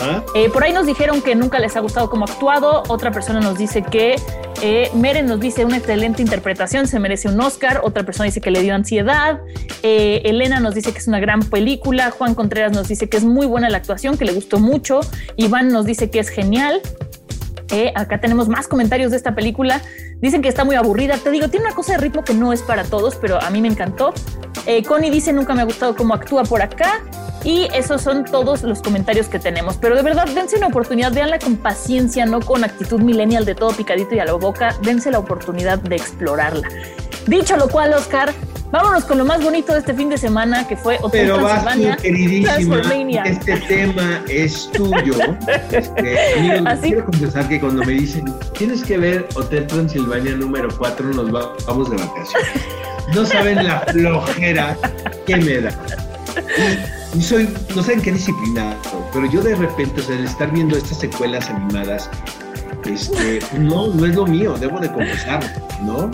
¿Ah? 0.00 0.22
Eh, 0.34 0.50
por 0.50 0.64
ahí 0.64 0.72
nos 0.72 0.86
dijeron 0.86 1.22
que 1.22 1.34
nunca 1.34 1.58
les 1.58 1.76
ha 1.76 1.80
gustado 1.80 2.10
cómo 2.10 2.24
actuado. 2.24 2.82
Otra 2.88 3.10
persona 3.10 3.40
nos 3.40 3.56
dice 3.56 3.82
que 3.82 4.16
eh, 4.62 4.90
Meren 4.94 5.26
nos 5.26 5.40
dice 5.40 5.64
una 5.64 5.76
excelente 5.76 6.22
interpretación, 6.22 6.86
se 6.86 6.98
merece 6.98 7.28
un 7.28 7.40
Oscar. 7.40 7.80
Otra 7.84 8.02
persona 8.02 8.26
dice 8.26 8.40
que 8.40 8.50
le 8.50 8.60
dio 8.62 8.74
ansiedad. 8.74 9.40
Eh, 9.82 10.22
Elena 10.24 10.60
nos 10.60 10.74
dice 10.74 10.92
que 10.92 10.98
es 10.98 11.06
una 11.06 11.20
gran 11.20 11.40
película. 11.40 12.10
Juan 12.10 12.34
Contreras 12.34 12.72
nos 12.72 12.88
dice 12.88 13.08
que 13.08 13.16
es 13.16 13.24
muy 13.24 13.46
buena 13.46 13.68
la 13.68 13.78
actuación, 13.78 14.16
que 14.18 14.24
le 14.24 14.32
gustó 14.32 14.58
mucho. 14.58 15.00
Iván 15.36 15.68
nos 15.68 15.86
dice 15.86 16.10
que 16.10 16.18
es 16.18 16.28
genial. 16.28 16.80
Acá 17.94 18.20
tenemos 18.20 18.48
más 18.48 18.68
comentarios 18.68 19.10
de 19.10 19.16
esta 19.16 19.34
película. 19.34 19.80
Dicen 20.20 20.42
que 20.42 20.48
está 20.48 20.64
muy 20.64 20.76
aburrida. 20.76 21.16
Te 21.18 21.30
digo, 21.30 21.48
tiene 21.48 21.66
una 21.66 21.74
cosa 21.74 21.92
de 21.92 21.98
ritmo 21.98 22.24
que 22.24 22.34
no 22.34 22.52
es 22.52 22.62
para 22.62 22.84
todos, 22.84 23.16
pero 23.16 23.40
a 23.40 23.50
mí 23.50 23.60
me 23.60 23.68
encantó. 23.68 24.12
Connie 24.86 25.10
dice 25.10 25.32
nunca 25.32 25.54
me 25.54 25.62
ha 25.62 25.64
gustado 25.64 25.94
cómo 25.96 26.14
actúa 26.14 26.42
por 26.44 26.62
acá. 26.62 27.02
Y 27.44 27.68
esos 27.74 28.00
son 28.00 28.24
todos 28.24 28.62
los 28.62 28.80
comentarios 28.80 29.28
que 29.28 29.38
tenemos. 29.38 29.76
Pero 29.76 29.94
de 29.96 30.02
verdad, 30.02 30.26
dense 30.34 30.56
una 30.56 30.68
oportunidad, 30.68 31.12
véanla 31.12 31.38
con 31.38 31.56
paciencia, 31.56 32.24
no 32.24 32.40
con 32.40 32.64
actitud 32.64 33.00
millennial 33.00 33.44
de 33.44 33.54
todo 33.54 33.70
picadito 33.72 34.14
y 34.14 34.18
a 34.18 34.24
la 34.24 34.32
boca. 34.32 34.74
Dense 34.82 35.10
la 35.10 35.18
oportunidad 35.18 35.78
de 35.78 35.96
explorarla. 35.96 36.66
Dicho 37.26 37.56
lo 37.56 37.68
cual, 37.68 37.92
Oscar, 37.94 38.32
Vámonos 38.70 39.04
con 39.04 39.18
lo 39.18 39.24
más 39.24 39.40
bonito 39.40 39.72
de 39.72 39.78
este 39.78 39.94
fin 39.94 40.08
de 40.08 40.18
semana, 40.18 40.66
que 40.66 40.76
fue 40.76 40.96
Hotel 41.00 41.26
Pero 41.28 41.36
Transilvania. 41.38 41.96
queridísima. 41.96 42.80
Este 43.24 43.56
tema 43.68 44.24
es 44.28 44.68
tuyo. 44.72 45.14
Este, 45.70 46.34
amigos, 46.40 46.62
Así- 46.66 46.88
quiero 46.88 47.04
confesar 47.04 47.48
que 47.48 47.60
cuando 47.60 47.84
me 47.84 47.92
dicen 47.92 48.24
tienes 48.58 48.82
que 48.82 48.98
ver 48.98 49.28
Hotel 49.36 49.68
Transilvania 49.68 50.34
número 50.34 50.68
4, 50.76 51.06
nos 51.10 51.32
va- 51.32 51.52
vamos 51.68 51.88
de 51.88 51.98
vacaciones. 51.98 52.48
No 53.12 53.24
saben 53.26 53.64
la 53.66 53.80
flojera 53.80 54.76
que 55.26 55.36
me 55.36 55.58
da. 55.60 55.70
Y, 57.14 57.18
y 57.18 57.22
soy, 57.22 57.48
no 57.74 57.82
saben 57.82 58.00
qué 58.02 58.12
disciplinado, 58.12 58.74
pero 59.12 59.30
yo 59.30 59.42
de 59.42 59.54
repente, 59.54 60.00
o 60.00 60.04
sea, 60.04 60.16
el 60.16 60.24
estar 60.24 60.50
viendo 60.50 60.76
estas 60.76 60.98
secuelas 60.98 61.48
animadas, 61.50 62.08
este, 62.86 63.40
no, 63.58 63.88
no 63.88 64.06
es 64.06 64.14
lo 64.14 64.26
mío, 64.26 64.54
debo 64.58 64.80
de 64.80 64.90
confesarlo, 64.90 65.48
¿no? 65.82 66.10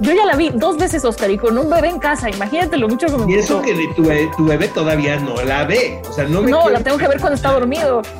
Yo 0.00 0.12
ya 0.12 0.24
la 0.26 0.34
vi 0.34 0.50
dos 0.50 0.76
veces, 0.76 1.04
Oscar, 1.04 1.30
y 1.30 1.38
con 1.38 1.56
un 1.56 1.70
bebé 1.70 1.88
en 1.88 2.00
casa. 2.00 2.28
Imagínate 2.28 2.76
lo 2.78 2.88
mucho 2.88 3.06
que 3.06 3.16
me 3.16 3.32
Y 3.32 3.36
eso 3.38 3.58
gustó. 3.58 3.70
que 3.70 3.78
de 3.78 3.86
tu, 3.94 4.04
be- 4.04 4.28
tu 4.36 4.44
bebé 4.44 4.66
todavía 4.68 5.16
no 5.20 5.40
la 5.42 5.64
ve, 5.64 6.02
o 6.08 6.12
sea, 6.12 6.24
no 6.24 6.42
me 6.42 6.50
No, 6.50 6.62
quiero- 6.62 6.78
la 6.78 6.80
tengo 6.80 6.98
que 6.98 7.06
ver 7.06 7.20
cuando 7.20 7.36
está 7.36 7.52
dormido. 7.52 8.02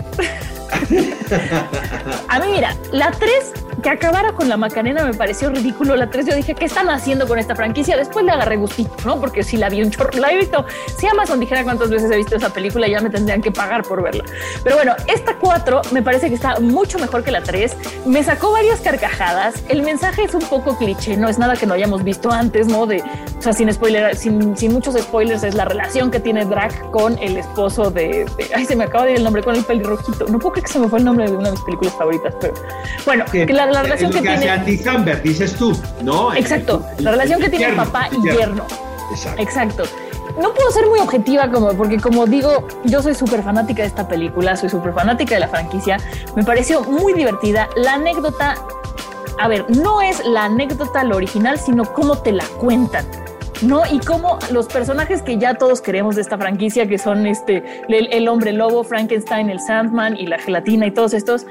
A 2.28 2.38
mí, 2.40 2.46
mira, 2.52 2.76
la 2.92 3.10
3, 3.10 3.52
que 3.82 3.90
acabara 3.90 4.32
con 4.32 4.48
la 4.48 4.56
Macarena 4.56 5.04
me 5.04 5.14
pareció 5.14 5.50
ridículo. 5.50 5.96
La 5.96 6.10
3, 6.10 6.26
yo 6.26 6.34
dije, 6.34 6.54
¿qué 6.54 6.64
están 6.66 6.88
haciendo 6.90 7.26
con 7.26 7.38
esta 7.38 7.54
franquicia? 7.54 7.96
Después 7.96 8.24
le 8.24 8.32
agarré 8.32 8.56
gustito, 8.56 8.92
¿no? 9.04 9.20
Porque 9.20 9.42
si 9.42 9.56
la 9.56 9.68
vi 9.68 9.82
un 9.82 9.90
chorro, 9.90 10.10
la 10.18 10.32
he 10.32 10.36
visto. 10.38 10.64
Si 10.98 11.06
Amazon 11.06 11.40
dijera 11.40 11.64
cuántas 11.64 11.90
veces 11.90 12.10
he 12.10 12.16
visto 12.16 12.36
esa 12.36 12.50
película, 12.50 12.86
ya 12.88 13.00
me 13.00 13.10
tendrían 13.10 13.42
que 13.42 13.50
pagar 13.50 13.82
por 13.82 14.02
verla. 14.02 14.24
Pero 14.62 14.76
bueno, 14.76 14.94
esta 15.06 15.36
4 15.38 15.82
me 15.92 16.02
parece 16.02 16.28
que 16.28 16.34
está 16.34 16.58
mucho 16.60 16.98
mejor 16.98 17.24
que 17.24 17.30
la 17.30 17.42
3. 17.42 17.76
Me 18.06 18.22
sacó 18.22 18.52
varias 18.52 18.80
carcajadas. 18.80 19.54
El 19.68 19.82
mensaje 19.82 20.24
es 20.24 20.34
un 20.34 20.42
poco 20.42 20.76
cliché, 20.78 21.16
no 21.16 21.28
es 21.28 21.38
nada 21.38 21.54
que 21.56 21.66
no 21.66 21.74
hayamos 21.74 22.02
visto 22.04 22.30
antes, 22.30 22.66
¿no? 22.66 22.86
De, 22.86 23.02
o 23.38 23.42
sea, 23.42 23.52
sin 23.52 23.72
spoiler, 23.72 24.16
sin, 24.16 24.56
sin 24.56 24.72
muchos 24.72 24.94
spoilers, 24.96 25.42
es 25.44 25.54
la 25.54 25.64
relación 25.64 26.10
que 26.10 26.20
tiene 26.20 26.44
Drac 26.44 26.90
con 26.90 27.18
el 27.18 27.36
esposo 27.36 27.90
de, 27.90 28.26
de- 28.36 28.50
Ay, 28.54 28.64
se 28.64 28.76
me 28.76 28.84
acaba 28.84 29.04
de 29.04 29.12
ir 29.12 29.16
el 29.18 29.24
nombre, 29.24 29.42
con 29.42 29.54
el 29.54 29.64
pelirrojito. 29.64 30.26
No 30.28 30.38
puedo 30.38 30.52
creer 30.52 30.66
que 30.66 30.72
se 30.72 30.78
me 30.78 30.88
fue 30.88 30.98
el 31.00 31.04
nombre 31.04 31.26
de 31.30 31.32
una 31.36 31.46
de 31.46 31.50
mis 31.52 31.60
películas 31.62 31.94
favoritas, 31.94 32.34
pero 32.40 32.54
bueno, 33.04 33.24
que 33.30 33.46
la, 33.52 33.63
la 33.72 33.80
es 33.80 33.84
relación 33.84 34.12
lo 34.12 34.22
que 34.22 34.28
hace 34.28 34.38
tiene. 34.38 34.52
Andy 34.52 34.76
Samberg, 34.78 35.22
dices 35.22 35.54
tú, 35.54 35.76
¿no? 36.02 36.34
Exacto, 36.34 36.84
El- 36.98 37.04
la 37.04 37.10
relación 37.12 37.40
que 37.40 37.48
tiene 37.48 37.66
yerno, 37.66 37.84
papá 37.84 38.08
y 38.12 38.22
yerno. 38.36 38.64
Exacto. 39.10 39.42
Exacto. 39.42 39.82
No 40.40 40.52
puedo 40.52 40.70
ser 40.72 40.86
muy 40.88 40.98
objetiva 40.98 41.48
como 41.50 41.72
porque 41.74 41.98
como 41.98 42.26
digo, 42.26 42.66
yo 42.84 43.00
soy 43.02 43.14
súper 43.14 43.42
fanática 43.42 43.82
de 43.82 43.88
esta 43.88 44.08
película, 44.08 44.56
soy 44.56 44.68
súper 44.68 44.92
fanática 44.92 45.34
de 45.34 45.40
la 45.40 45.48
franquicia. 45.48 45.98
Me 46.34 46.42
pareció 46.42 46.82
muy 46.82 47.12
divertida. 47.12 47.68
La 47.76 47.94
anécdota, 47.94 48.56
a 49.38 49.46
ver, 49.48 49.64
no 49.70 50.02
es 50.02 50.24
la 50.26 50.46
anécdota 50.46 51.04
lo 51.04 51.16
original, 51.16 51.58
sino 51.58 51.84
cómo 51.84 52.18
te 52.18 52.32
la 52.32 52.44
cuentan. 52.58 53.04
¿no? 53.62 53.82
Y 53.90 54.00
cómo 54.00 54.38
los 54.50 54.66
personajes 54.66 55.22
que 55.22 55.38
ya 55.38 55.54
todos 55.54 55.80
queremos 55.80 56.16
de 56.16 56.22
esta 56.22 56.36
franquicia, 56.36 56.88
que 56.88 56.98
son 56.98 57.26
este, 57.26 57.62
el, 57.88 58.12
el 58.12 58.26
hombre 58.28 58.52
lobo, 58.52 58.82
Frankenstein, 58.82 59.48
el 59.48 59.60
Sandman 59.60 60.16
y 60.16 60.26
la 60.26 60.38
gelatina 60.38 60.86
y 60.86 60.90
todos 60.90 61.14
estos, 61.14 61.46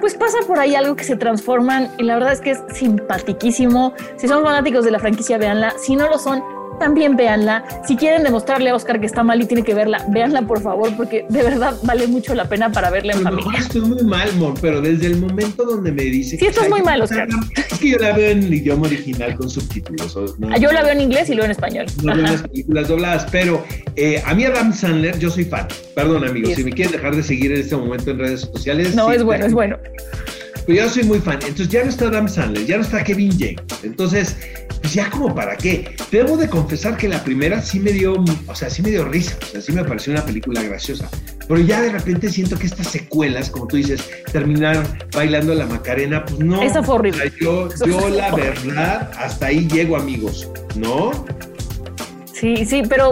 pues 0.00 0.14
pasa 0.14 0.38
por 0.46 0.58
ahí 0.58 0.74
algo 0.74 0.96
que 0.96 1.04
se 1.04 1.16
transforman 1.16 1.90
y 1.98 2.04
la 2.04 2.14
verdad 2.14 2.32
es 2.32 2.40
que 2.40 2.50
es 2.52 2.62
simpatiquísimo. 2.72 3.94
Si 4.16 4.26
son 4.26 4.42
fanáticos 4.42 4.84
de 4.84 4.90
la 4.90 4.98
franquicia, 4.98 5.38
véanla. 5.38 5.74
Si 5.78 5.94
no 5.94 6.08
lo 6.08 6.18
son, 6.18 6.42
también 6.78 7.16
véanla. 7.16 7.64
Si 7.86 7.96
quieren 7.96 8.22
demostrarle 8.22 8.70
a 8.70 8.74
Oscar 8.74 9.00
que 9.00 9.06
está 9.06 9.22
mal 9.22 9.40
y 9.42 9.46
tiene 9.46 9.62
que 9.62 9.74
verla, 9.74 10.04
véanla 10.08 10.42
por 10.42 10.62
favor, 10.62 10.94
porque 10.96 11.26
de 11.28 11.42
verdad 11.42 11.74
vale 11.82 12.06
mucho 12.06 12.34
la 12.34 12.44
pena 12.46 12.70
para 12.72 12.90
verla 12.90 13.12
en 13.14 13.26
A 13.26 13.30
lo 13.30 13.36
mejor 13.38 13.52
familia. 13.54 13.66
estoy 13.66 13.80
muy 13.82 14.02
mal, 14.04 14.28
Mon, 14.36 14.54
pero 14.60 14.80
desde 14.80 15.06
el 15.08 15.16
momento 15.18 15.64
donde 15.64 15.92
me 15.92 16.02
dice 16.04 16.36
Sí, 16.38 16.46
estás 16.46 16.64
"Ay, 16.64 16.70
muy 16.70 16.82
mal, 16.82 17.02
Oscar". 17.02 17.28
Es 17.56 17.78
que 17.78 17.90
yo 17.90 17.98
la 17.98 18.12
veo 18.12 18.30
en 18.30 18.52
idioma 18.52 18.86
original 18.86 19.34
con 19.36 19.50
subtítulos. 19.50 20.16
no- 20.38 20.56
Yo 20.58 20.70
la 20.72 20.82
veo 20.82 20.92
en 20.92 21.00
inglés 21.00 21.28
y 21.28 21.32
luego 21.32 21.46
en 21.46 21.50
español. 21.52 21.86
No 22.02 22.14
veo 22.14 22.22
las 22.22 22.42
películas 22.42 22.88
dobladas, 22.88 23.26
pero 23.30 23.64
eh, 23.96 24.22
a 24.24 24.34
mí 24.34 24.44
Adam 24.44 24.72
Sandler, 24.72 25.18
yo 25.18 25.30
soy 25.30 25.44
fan. 25.44 25.66
Perdón, 25.94 26.24
amigos, 26.26 26.50
Sí. 26.50 26.56
si 26.56 26.64
me 26.64 26.72
quieren 26.72 26.92
dejar 26.92 27.14
de 27.14 27.22
seguir 27.22 27.52
en 27.52 27.60
este 27.60 27.76
momento 27.76 28.10
en 28.10 28.18
redes 28.18 28.40
sociales. 28.42 28.94
No, 28.94 29.08
sí, 29.08 29.16
es 29.16 29.22
bueno, 29.22 29.46
es 29.46 29.52
bueno. 29.52 29.76
Pero 30.70 30.84
yo 30.84 30.88
soy 30.88 31.02
muy 31.02 31.18
fan. 31.18 31.40
Entonces 31.42 31.68
ya 31.68 31.82
no 31.82 31.90
está 31.90 32.06
Adam 32.06 32.28
Sandler, 32.28 32.64
ya 32.64 32.76
no 32.76 32.84
está 32.84 33.02
Kevin 33.02 33.32
James. 33.32 33.60
Entonces, 33.82 34.36
pues 34.80 34.94
ya 34.94 35.10
como 35.10 35.34
para 35.34 35.56
qué. 35.56 35.96
Debo 36.12 36.36
de 36.36 36.48
confesar 36.48 36.96
que 36.96 37.08
la 37.08 37.24
primera 37.24 37.60
sí 37.60 37.80
me 37.80 37.90
dio, 37.90 38.14
o 38.46 38.54
sea, 38.54 38.70
sí 38.70 38.80
me 38.80 38.90
dio 38.90 39.04
risa. 39.04 39.36
O 39.42 39.46
sea, 39.46 39.60
sí 39.60 39.72
me 39.72 39.82
pareció 39.82 40.12
una 40.12 40.24
película 40.24 40.62
graciosa. 40.62 41.10
Pero 41.48 41.58
ya 41.58 41.82
de 41.82 41.90
repente 41.90 42.30
siento 42.30 42.56
que 42.56 42.68
estas 42.68 42.86
secuelas, 42.86 43.50
como 43.50 43.66
tú 43.66 43.78
dices, 43.78 44.00
terminar 44.30 44.80
bailando 45.12 45.56
la 45.56 45.66
Macarena, 45.66 46.24
pues 46.24 46.38
no. 46.38 46.62
Esa 46.62 46.84
fue 46.84 46.94
horrible. 46.94 47.24
O 47.24 47.28
sea, 47.28 47.38
yo, 47.40 47.66
Eso 47.66 47.86
yo 47.86 48.08
la 48.08 48.32
verdad, 48.32 49.10
hasta 49.18 49.46
ahí 49.46 49.66
llego, 49.66 49.96
amigos. 49.96 50.48
¿No? 50.76 51.10
Sí, 52.40 52.64
sí, 52.64 52.82
pero 52.88 53.10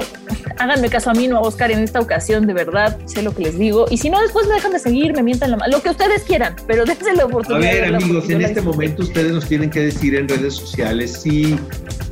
háganme 0.59 0.89
caso 0.89 1.11
a 1.11 1.15
mí, 1.15 1.29
no 1.29 1.37
a 1.37 1.41
Oscar 1.43 1.71
en 1.71 1.81
esta 1.81 2.01
ocasión, 2.01 2.47
de 2.47 2.55
verdad, 2.55 2.97
sé 3.05 3.23
lo 3.23 3.35
que 3.35 3.43
les 3.43 3.59
digo. 3.59 3.85
Y 3.91 3.99
si 3.99 4.09
no, 4.09 4.21
después 4.23 4.47
me 4.49 4.55
dejan 4.55 4.73
de 4.73 4.79
seguir, 4.79 5.13
me 5.15 5.23
mientan 5.23 5.51
la 5.51 5.59
mano, 5.59 5.77
lo 5.77 5.83
que 5.83 5.91
ustedes 5.91 6.23
quieran, 6.23 6.57
pero 6.67 6.85
dense 6.87 7.13
la 7.15 7.25
A 7.25 7.27
oportunidad. 7.27 7.71
de 7.73 7.81
ver, 7.83 7.95
amigos, 7.95 8.31
en 8.31 8.41
este 8.43 8.63
momento 8.63 9.03
ustedes 9.03 9.33
nos 9.33 9.47
tienen 9.47 9.69
que 9.71 9.81
decir 9.81 10.15
en 10.15 10.29
redes 10.29 10.55
sociales 10.55 11.21
si 11.23 11.59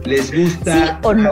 les 0.04 0.30
gusta 0.32 0.74
¿Sí 0.86 0.92
o 1.02 1.14
no? 1.14 1.22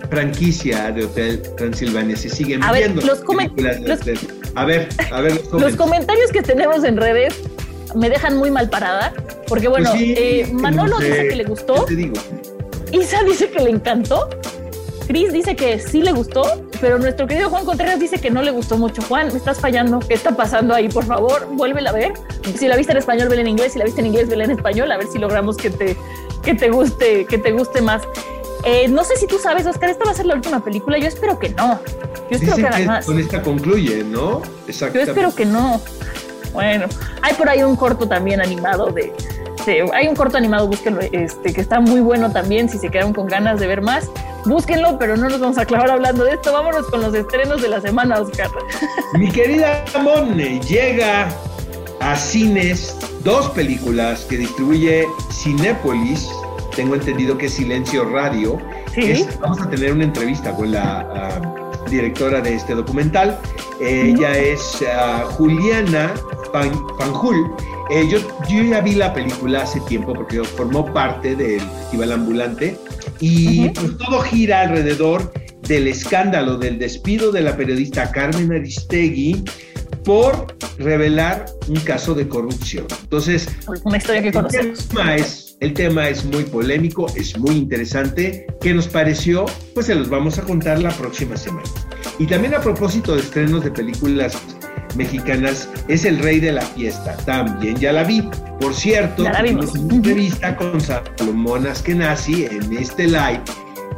la 0.00 0.08
franquicia 0.10 0.90
de 0.92 1.04
Hotel 1.04 1.42
Transilvania, 1.56 2.16
si 2.16 2.28
siguen 2.28 2.62
A 2.62 2.72
ver, 2.72 2.90
viendo 2.92 3.00
los 3.06 3.20
de 3.20 3.80
los- 3.88 4.00
Hotel. 4.00 4.18
A 4.56 4.64
ver, 4.64 4.88
a 5.12 5.20
ver 5.20 5.40
los, 5.52 5.62
Los 5.62 5.76
comentarios. 5.76 6.30
que 6.30 6.42
tenemos 6.42 6.84
en 6.84 6.96
redes 6.96 7.34
me 7.94 8.10
dejan 8.10 8.36
muy 8.36 8.50
mal 8.50 8.68
parada, 8.68 9.12
porque 9.48 9.68
bueno, 9.68 9.90
Pues 9.90 10.00
sí, 10.02 10.14
eh, 10.16 10.48
Manolo 10.52 10.94
no 10.94 10.98
sé, 11.00 11.08
dice 11.08 11.28
que 11.28 11.36
le 11.36 11.44
gustó, 11.44 11.84
¿qué 11.86 11.94
te 11.94 12.00
digo? 12.02 12.14
Isa 12.92 13.22
dice 13.24 13.48
que 13.50 13.60
le 13.64 13.70
encantó, 13.70 14.28
Chris 15.06 15.32
dice 15.32 15.54
que 15.54 15.78
sí 15.78 16.00
le 16.02 16.12
gustó, 16.12 16.42
pero 16.80 16.98
nuestro 16.98 17.26
querido 17.26 17.50
Juan 17.50 17.64
Contreras 17.64 18.00
dice 18.00 18.18
que 18.18 18.30
no 18.30 18.42
le 18.42 18.50
gustó 18.50 18.78
mucho. 18.78 19.02
Juan, 19.02 19.28
me 19.28 19.36
estás 19.36 19.60
fallando. 19.60 19.98
¿Qué 19.98 20.14
está 20.14 20.32
pasando 20.36 20.74
ahí? 20.74 20.88
Por 20.88 21.04
favor, 21.04 21.46
vuélvela 21.52 21.90
a 21.90 21.92
ver. 21.92 22.14
Si 22.58 22.66
la 22.68 22.76
viste 22.76 22.92
en 22.92 22.98
español, 22.98 23.28
vela 23.28 23.42
en 23.42 23.48
inglés. 23.48 23.72
Si 23.74 23.78
la 23.78 23.84
viste 23.84 24.00
en 24.00 24.06
inglés, 24.06 24.28
vela 24.28 24.44
en 24.44 24.50
español. 24.52 24.90
A 24.92 24.96
ver 24.96 25.06
si 25.06 25.18
logramos 25.18 25.56
que 25.56 25.70
te, 25.70 25.96
que 26.42 26.54
te 26.54 26.70
guste, 26.70 27.26
que 27.26 27.36
te 27.38 27.52
guste 27.52 27.82
más. 27.82 28.02
Eh, 28.64 28.88
no 28.88 29.04
sé 29.04 29.16
si 29.16 29.26
tú 29.26 29.38
sabes, 29.38 29.66
Oscar, 29.66 29.90
esta 29.90 30.04
va 30.06 30.12
a 30.12 30.14
ser 30.14 30.24
la 30.26 30.34
última 30.34 30.64
película. 30.64 30.96
Yo 30.98 31.06
espero 31.08 31.38
que 31.38 31.50
no. 31.50 31.78
Yo 32.30 32.36
espero 32.38 32.56
Dicen 32.56 32.70
que 32.72 32.76
que 32.78 32.86
más. 32.86 33.04
con 33.04 33.18
esta 33.18 33.42
concluye, 33.42 34.02
¿no? 34.04 34.40
Yo 34.40 34.42
Exactamente. 34.68 35.10
espero 35.10 35.34
que 35.34 35.44
no. 35.44 35.80
Bueno, 36.54 36.86
hay 37.20 37.34
por 37.34 37.48
ahí 37.48 37.62
un 37.62 37.76
corto 37.76 38.08
también 38.08 38.40
animado 38.40 38.86
de, 38.86 39.12
de- 39.66 39.90
hay 39.92 40.06
un 40.08 40.14
corto 40.14 40.38
animado, 40.38 40.66
búsquenlo, 40.68 41.00
este, 41.12 41.52
que 41.52 41.60
está 41.60 41.80
muy 41.80 42.00
bueno 42.00 42.30
también, 42.32 42.68
si 42.70 42.78
se 42.78 42.90
quedaron 42.90 43.12
con 43.12 43.26
ganas 43.26 43.58
de 43.60 43.66
ver 43.66 43.82
más, 43.82 44.08
búsquenlo, 44.46 44.98
pero 44.98 45.16
no 45.16 45.28
nos 45.28 45.40
vamos 45.40 45.58
a 45.58 45.64
clavar 45.64 45.90
hablando 45.90 46.24
de 46.24 46.32
esto, 46.34 46.52
vámonos 46.52 46.86
con 46.88 47.00
los 47.00 47.14
estrenos 47.14 47.62
de 47.62 47.68
la 47.68 47.80
semana, 47.80 48.20
Oscar. 48.20 48.50
Mi 49.14 49.30
querida 49.30 49.84
Mone 50.02 50.60
llega 50.60 51.28
a 52.00 52.16
cines 52.16 52.96
dos 53.22 53.48
películas 53.50 54.26
que 54.28 54.38
distribuye 54.38 55.06
Cinépolis. 55.32 56.28
Tengo 56.76 56.94
entendido 56.96 57.38
que 57.38 57.46
es 57.46 57.54
Silencio 57.54 58.04
Radio. 58.08 58.58
Sí. 58.94 59.10
Es- 59.12 59.38
vamos 59.40 59.60
a 59.60 59.68
tener 59.70 59.92
una 59.92 60.04
entrevista 60.04 60.52
con 60.54 60.72
la 60.72 61.00
ah, 61.14 61.70
directora 61.88 62.40
de 62.40 62.54
este 62.54 62.74
documental. 62.74 63.38
Eh, 63.80 64.12
Ella 64.14 64.36
es 64.36 64.78
ah, 64.96 65.24
Juliana 65.30 66.12
Fan- 66.52 66.84
Fanjul. 66.98 67.50
Eh, 67.90 68.08
yo, 68.08 68.18
yo 68.48 68.62
ya 68.62 68.80
vi 68.80 68.94
la 68.94 69.12
película 69.12 69.62
hace 69.62 69.78
tiempo 69.82 70.14
porque 70.14 70.42
formó 70.42 70.84
parte 70.92 71.36
del 71.36 71.60
Festival 71.60 72.12
Ambulante 72.12 72.78
y 73.24 73.68
pues, 73.70 73.96
todo 73.96 74.20
gira 74.20 74.60
alrededor 74.60 75.32
del 75.66 75.88
escándalo 75.88 76.58
del 76.58 76.78
despido 76.78 77.32
de 77.32 77.40
la 77.40 77.56
periodista 77.56 78.10
Carmen 78.10 78.52
Aristegui 78.52 79.42
por 80.04 80.54
revelar 80.78 81.46
un 81.68 81.76
caso 81.76 82.14
de 82.14 82.28
corrupción. 82.28 82.86
Entonces, 83.02 83.48
Una 83.84 83.96
historia 83.96 84.20
que 84.20 84.28
el 84.28 84.76
tema, 84.76 85.16
es, 85.16 85.56
el 85.60 85.72
tema 85.72 86.08
es 86.10 86.22
muy 86.26 86.44
polémico, 86.44 87.06
es 87.16 87.38
muy 87.38 87.56
interesante. 87.56 88.46
¿Qué 88.60 88.74
nos 88.74 88.88
pareció? 88.88 89.46
Pues 89.72 89.86
se 89.86 89.94
los 89.94 90.10
vamos 90.10 90.38
a 90.38 90.42
contar 90.42 90.80
la 90.80 90.90
próxima 90.90 91.38
semana. 91.38 91.66
Y 92.18 92.26
también 92.26 92.54
a 92.54 92.60
propósito 92.60 93.14
de 93.14 93.22
estrenos 93.22 93.64
de 93.64 93.70
películas 93.70 94.36
mexicanas, 94.96 95.68
es 95.88 96.04
El 96.04 96.18
Rey 96.18 96.40
de 96.40 96.52
la 96.52 96.62
Fiesta. 96.62 97.16
También 97.24 97.76
ya 97.76 97.92
la 97.92 98.04
vi. 98.04 98.22
Por 98.60 98.74
cierto, 98.74 99.24
tuvimos 99.24 99.74
una 99.74 99.94
entrevista 99.94 100.56
con 100.56 100.80
Salomón 100.80 101.66
Askenazi 101.66 102.46
en 102.46 102.76
este 102.76 103.06
live 103.06 103.42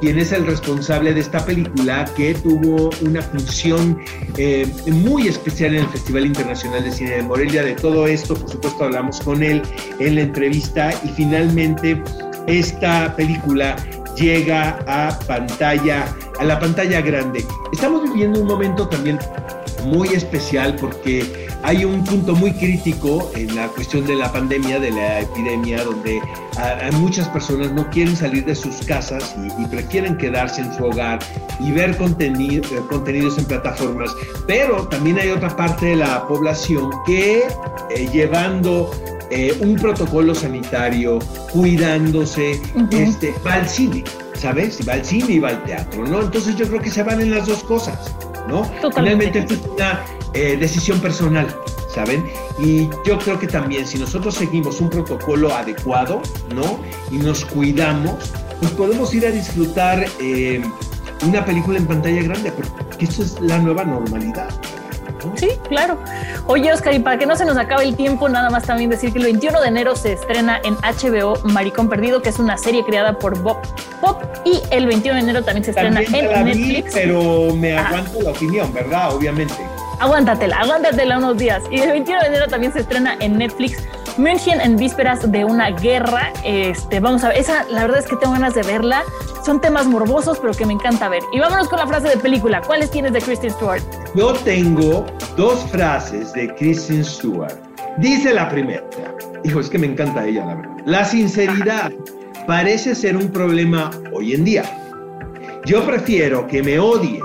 quien 0.00 0.18
es 0.18 0.32
el 0.32 0.46
responsable 0.46 1.14
de 1.14 1.20
esta 1.20 1.44
película 1.44 2.04
que 2.16 2.34
tuvo 2.34 2.90
una 3.02 3.22
función 3.22 3.98
eh, 4.36 4.70
muy 4.86 5.28
especial 5.28 5.74
en 5.74 5.82
el 5.82 5.88
Festival 5.88 6.26
Internacional 6.26 6.84
de 6.84 6.92
Cine 6.92 7.10
de 7.12 7.22
Morelia. 7.22 7.62
De 7.62 7.74
todo 7.74 8.06
esto, 8.06 8.34
por 8.34 8.50
supuesto, 8.50 8.84
hablamos 8.84 9.20
con 9.20 9.42
él 9.42 9.62
en 9.98 10.16
la 10.16 10.22
entrevista 10.22 10.90
y 11.02 11.08
finalmente 11.08 12.02
esta 12.46 13.14
película 13.16 13.76
llega 14.16 14.78
a 14.86 15.18
pantalla, 15.26 16.04
a 16.38 16.44
la 16.44 16.58
pantalla 16.58 17.00
grande. 17.00 17.44
Estamos 17.72 18.02
viviendo 18.04 18.40
un 18.40 18.46
momento 18.46 18.88
también 18.88 19.18
muy 19.84 20.08
especial 20.08 20.76
porque 20.76 21.48
hay 21.62 21.84
un 21.84 22.04
punto 22.04 22.34
muy 22.34 22.52
crítico 22.52 23.30
en 23.34 23.54
la 23.56 23.68
cuestión 23.68 24.06
de 24.06 24.14
la 24.14 24.32
pandemia, 24.32 24.78
de 24.78 24.90
la 24.90 25.20
epidemia, 25.20 25.82
donde 25.82 26.20
muchas 26.94 27.28
personas 27.28 27.72
no 27.72 27.88
quieren 27.90 28.16
salir 28.16 28.44
de 28.44 28.54
sus 28.54 28.76
casas 28.86 29.34
y, 29.58 29.66
prefieren 29.66 30.16
quedarse 30.16 30.62
en 30.62 30.72
su 30.74 30.84
hogar 30.84 31.18
y 31.60 31.72
ver 31.72 31.96
contenido, 31.96 32.62
eh, 32.72 32.80
contenidos 32.88 33.36
en 33.36 33.44
plataformas. 33.44 34.14
Pero 34.46 34.86
también 34.88 35.18
hay 35.18 35.30
otra 35.30 35.54
parte 35.54 35.86
de 35.86 35.96
la 35.96 36.26
población 36.26 36.90
que 37.04 37.44
eh, 37.90 38.08
llevando 38.12 38.90
eh, 39.30 39.56
un 39.60 39.74
protocolo 39.74 40.34
sanitario, 40.34 41.18
cuidándose, 41.52 42.60
este, 42.90 43.34
va 43.44 43.54
al 43.54 43.68
cine, 43.68 44.04
¿sabes? 44.34 44.78
Va 44.88 44.94
al 44.94 45.04
cine 45.04 45.32
y 45.32 45.38
va 45.40 45.48
al 45.48 45.64
teatro, 45.64 46.06
¿no? 46.06 46.22
Entonces 46.22 46.54
yo 46.54 46.68
creo 46.68 46.80
que 46.80 46.90
se 46.90 47.02
van 47.02 47.20
en 47.20 47.32
las 47.32 47.46
dos 47.46 47.64
cosas, 47.64 48.14
¿no? 48.48 48.64
Finalmente 48.94 49.40
esto 49.40 49.54
es 49.54 49.60
una 49.74 50.04
eh, 50.34 50.56
decisión 50.58 51.00
personal, 51.00 51.46
¿saben? 51.92 52.24
Y 52.58 52.88
yo 53.04 53.18
creo 53.18 53.38
que 53.38 53.46
también 53.46 53.86
si 53.86 53.98
nosotros 53.98 54.34
seguimos 54.34 54.80
un 54.80 54.90
protocolo 54.90 55.54
adecuado, 55.54 56.22
¿no? 56.54 56.78
Y 57.10 57.16
nos 57.16 57.44
cuidamos, 57.44 58.32
pues 58.60 58.72
podemos 58.72 59.14
ir 59.14 59.26
a 59.26 59.30
disfrutar 59.30 60.04
eh, 60.20 60.62
una 61.26 61.44
película 61.44 61.78
en 61.78 61.86
pantalla 61.86 62.22
grande, 62.22 62.52
porque 62.52 63.04
esto 63.04 63.22
es 63.22 63.40
la 63.40 63.58
nueva 63.58 63.84
normalidad. 63.84 64.48
Sí, 65.34 65.50
claro. 65.68 65.98
Oye, 66.46 66.72
Oscar, 66.72 66.94
y 66.94 66.98
para 67.00 67.18
que 67.18 67.26
no 67.26 67.36
se 67.36 67.44
nos 67.44 67.56
acabe 67.56 67.84
el 67.84 67.96
tiempo, 67.96 68.28
nada 68.28 68.50
más 68.50 68.64
también 68.64 68.90
decir 68.90 69.12
que 69.12 69.18
el 69.18 69.24
21 69.24 69.60
de 69.60 69.68
enero 69.68 69.96
se 69.96 70.12
estrena 70.12 70.60
en 70.64 70.74
HBO 70.76 71.38
Maricón 71.44 71.88
Perdido, 71.88 72.22
que 72.22 72.28
es 72.28 72.38
una 72.38 72.56
serie 72.56 72.84
creada 72.84 73.18
por 73.18 73.38
Bob 73.40 73.58
Pop, 74.00 74.22
y 74.44 74.60
el 74.70 74.86
21 74.86 75.14
de 75.16 75.22
enero 75.22 75.44
también 75.44 75.64
se 75.64 75.70
estrena 75.70 76.00
en 76.00 76.44
Netflix. 76.44 76.94
pero 76.94 77.54
me 77.54 77.76
aguanto 77.76 78.22
la 78.22 78.30
opinión, 78.30 78.72
¿verdad? 78.72 79.14
Obviamente. 79.14 79.54
Aguántatela, 79.98 80.58
aguántatela 80.58 81.18
unos 81.18 81.38
días. 81.38 81.62
Y 81.70 81.80
el 81.80 81.90
21 81.90 82.20
de 82.20 82.26
enero 82.28 82.46
también 82.48 82.72
se 82.72 82.80
estrena 82.80 83.16
en 83.20 83.38
Netflix 83.38 83.82
München 84.18 84.62
en 84.62 84.76
vísperas 84.76 85.30
de 85.30 85.44
una 85.44 85.70
guerra. 85.70 86.32
Este, 86.42 87.00
vamos 87.00 87.22
a 87.22 87.28
ver, 87.28 87.38
esa 87.38 87.64
la 87.64 87.82
verdad 87.82 87.98
es 87.98 88.06
que 88.06 88.16
tengo 88.16 88.32
ganas 88.32 88.54
de 88.54 88.62
verla. 88.62 89.02
Son 89.44 89.60
temas 89.60 89.86
morbosos, 89.86 90.38
pero 90.38 90.54
que 90.54 90.64
me 90.64 90.72
encanta 90.72 91.08
ver. 91.08 91.22
Y 91.32 91.38
vámonos 91.38 91.68
con 91.68 91.78
la 91.78 91.86
frase 91.86 92.08
de 92.08 92.16
película. 92.16 92.62
¿Cuáles 92.62 92.90
tienes 92.90 93.12
de 93.12 93.20
Kristen 93.20 93.50
Stewart? 93.50 93.82
Yo 94.14 94.32
tengo 94.32 95.04
dos 95.36 95.64
frases 95.70 96.32
de 96.32 96.54
Kristen 96.54 97.04
Stewart. 97.04 97.54
Dice 97.98 98.32
la 98.32 98.48
primera. 98.48 98.84
Hijo, 99.44 99.60
es 99.60 99.68
que 99.68 99.78
me 99.78 99.86
encanta 99.86 100.24
ella, 100.26 100.46
la 100.46 100.54
verdad. 100.54 100.76
La 100.86 101.04
sinceridad 101.04 101.92
parece 102.46 102.94
ser 102.94 103.16
un 103.16 103.28
problema 103.28 103.90
hoy 104.12 104.32
en 104.34 104.44
día. 104.44 104.64
Yo 105.66 105.84
prefiero 105.84 106.46
que 106.46 106.62
me 106.62 106.78
odien 106.78 107.22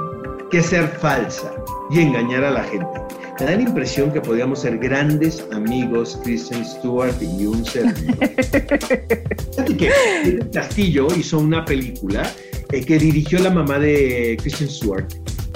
que 0.50 0.62
ser 0.62 0.88
falsa 0.88 1.54
y 1.90 2.02
engañar 2.02 2.44
a 2.44 2.52
la 2.52 2.64
gente. 2.64 3.02
Me 3.42 3.48
da 3.48 3.56
la 3.56 3.64
impresión 3.64 4.14
que 4.14 4.22
podríamos 4.22 4.60
ser 4.60 4.78
grandes 4.78 5.44
amigos, 5.52 6.20
Kristen 6.24 6.64
Stewart 6.64 7.16
y 7.20 7.48
un 7.48 7.66
servidor. 7.66 8.30
que 9.80 10.40
Castillo 10.54 11.08
hizo 11.18 11.40
una 11.40 11.66
película 11.66 12.32
eh, 12.72 12.86
que 12.86 13.00
dirigió 13.00 13.40
la 13.40 13.50
mamá 13.50 13.80
de 13.80 14.38
Kristen 14.40 14.70
Stewart. 14.70 15.08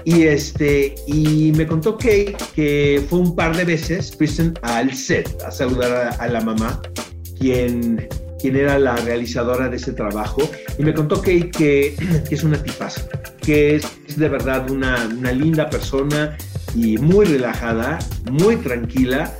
Y, 0.04 0.24
este, 0.24 0.95
y 1.06 1.52
me 1.56 1.67
contó 1.67 1.95
que, 1.95 2.36
que 2.56 3.06
fue 3.08 3.19
un 3.19 3.36
par 3.36 3.56
de 3.56 3.65
veces 3.65 4.15
Kristen 4.17 4.56
al 4.63 4.91
set 4.91 5.39
a 5.45 5.52
saludar 5.52 6.15
a, 6.19 6.28
la 6.28 6.41
mamá, 6.41 6.82
quien, 7.38 8.08
quien 8.41 8.56
era 8.56 8.80
la 8.80 8.95
realizadora 8.95 9.69
de 9.69 9.76
ese 9.76 9.93
trabajo. 9.93 10.41
Y 10.80 10.84
me 10.84 10.91
contó 10.95 11.21
que, 11.21 11.52
que, 11.52 11.95
es 12.32 12.43
una 12.43 12.58
tipaza, 12.63 13.08
que 13.43 13.76
es, 13.76 13.86
de 14.17 14.28
verdad 14.28 14.71
una, 14.71 15.08
una 15.15 15.32
linda 15.32 15.69
persona, 15.69 16.36
y 16.75 16.97
muy 16.97 17.25
relajada, 17.25 17.99
muy 18.29 18.57
tranquila 18.57 19.33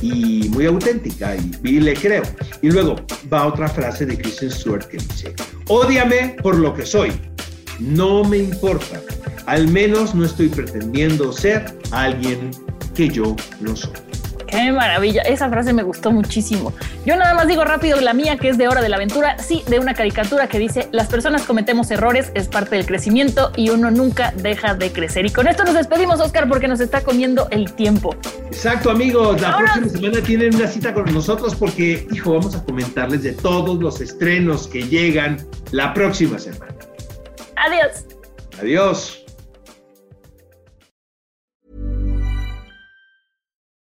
y 0.00 0.48
muy 0.50 0.66
auténtica 0.66 1.36
y, 1.36 1.80
le 1.80 1.94
creo. 1.94 2.22
Y 2.62 2.70
luego 2.70 2.96
va 3.32 3.46
otra 3.46 3.68
frase 3.68 4.06
de 4.06 4.16
Kristen 4.16 4.50
Stewart 4.50 4.86
que 4.86 4.96
dice, 4.96 5.34
odiame 5.68 6.36
por 6.42 6.56
lo 6.56 6.74
que 6.74 6.86
soy, 6.86 7.12
no 7.78 8.24
me 8.24 8.38
importa, 8.38 9.00
al 9.46 9.68
menos 9.68 10.14
no 10.14 10.24
estoy 10.24 10.48
pretendiendo 10.48 11.32
ser 11.32 11.78
alguien 11.90 12.50
que 12.94 13.08
yo 13.08 13.36
no 13.60 13.76
soy. 13.76 14.07
Qué 14.48 14.72
maravilla, 14.72 15.22
esa 15.22 15.50
frase 15.50 15.74
me 15.74 15.82
gustó 15.82 16.10
muchísimo. 16.10 16.72
Yo 17.04 17.16
nada 17.16 17.34
más 17.34 17.46
digo 17.48 17.64
rápido 17.64 18.00
la 18.00 18.14
mía, 18.14 18.38
que 18.38 18.48
es 18.48 18.56
de 18.56 18.66
Hora 18.66 18.80
de 18.80 18.88
la 18.88 18.96
Aventura, 18.96 19.38
sí, 19.38 19.62
de 19.68 19.78
una 19.78 19.92
caricatura 19.92 20.48
que 20.48 20.58
dice, 20.58 20.88
las 20.90 21.08
personas 21.08 21.42
cometemos 21.42 21.90
errores, 21.90 22.32
es 22.34 22.48
parte 22.48 22.76
del 22.76 22.86
crecimiento 22.86 23.52
y 23.56 23.68
uno 23.68 23.90
nunca 23.90 24.32
deja 24.36 24.74
de 24.74 24.90
crecer. 24.90 25.26
Y 25.26 25.30
con 25.30 25.48
esto 25.48 25.64
nos 25.64 25.74
despedimos, 25.74 26.20
Oscar, 26.20 26.48
porque 26.48 26.66
nos 26.66 26.80
está 26.80 27.02
comiendo 27.02 27.46
el 27.50 27.72
tiempo. 27.74 28.16
Exacto, 28.46 28.90
amigos, 28.90 29.40
la 29.40 29.56
próxima 29.58 29.88
semana 29.88 30.20
tienen 30.22 30.54
una 30.54 30.66
cita 30.66 30.94
con 30.94 31.12
nosotros 31.12 31.54
porque, 31.54 32.06
hijo, 32.10 32.32
vamos 32.32 32.56
a 32.56 32.64
comentarles 32.64 33.22
de 33.22 33.32
todos 33.32 33.78
los 33.78 34.00
estrenos 34.00 34.66
que 34.66 34.82
llegan 34.82 35.46
la 35.72 35.92
próxima 35.92 36.38
semana. 36.38 36.74
Adiós. 37.56 38.04
Adiós. 38.60 39.27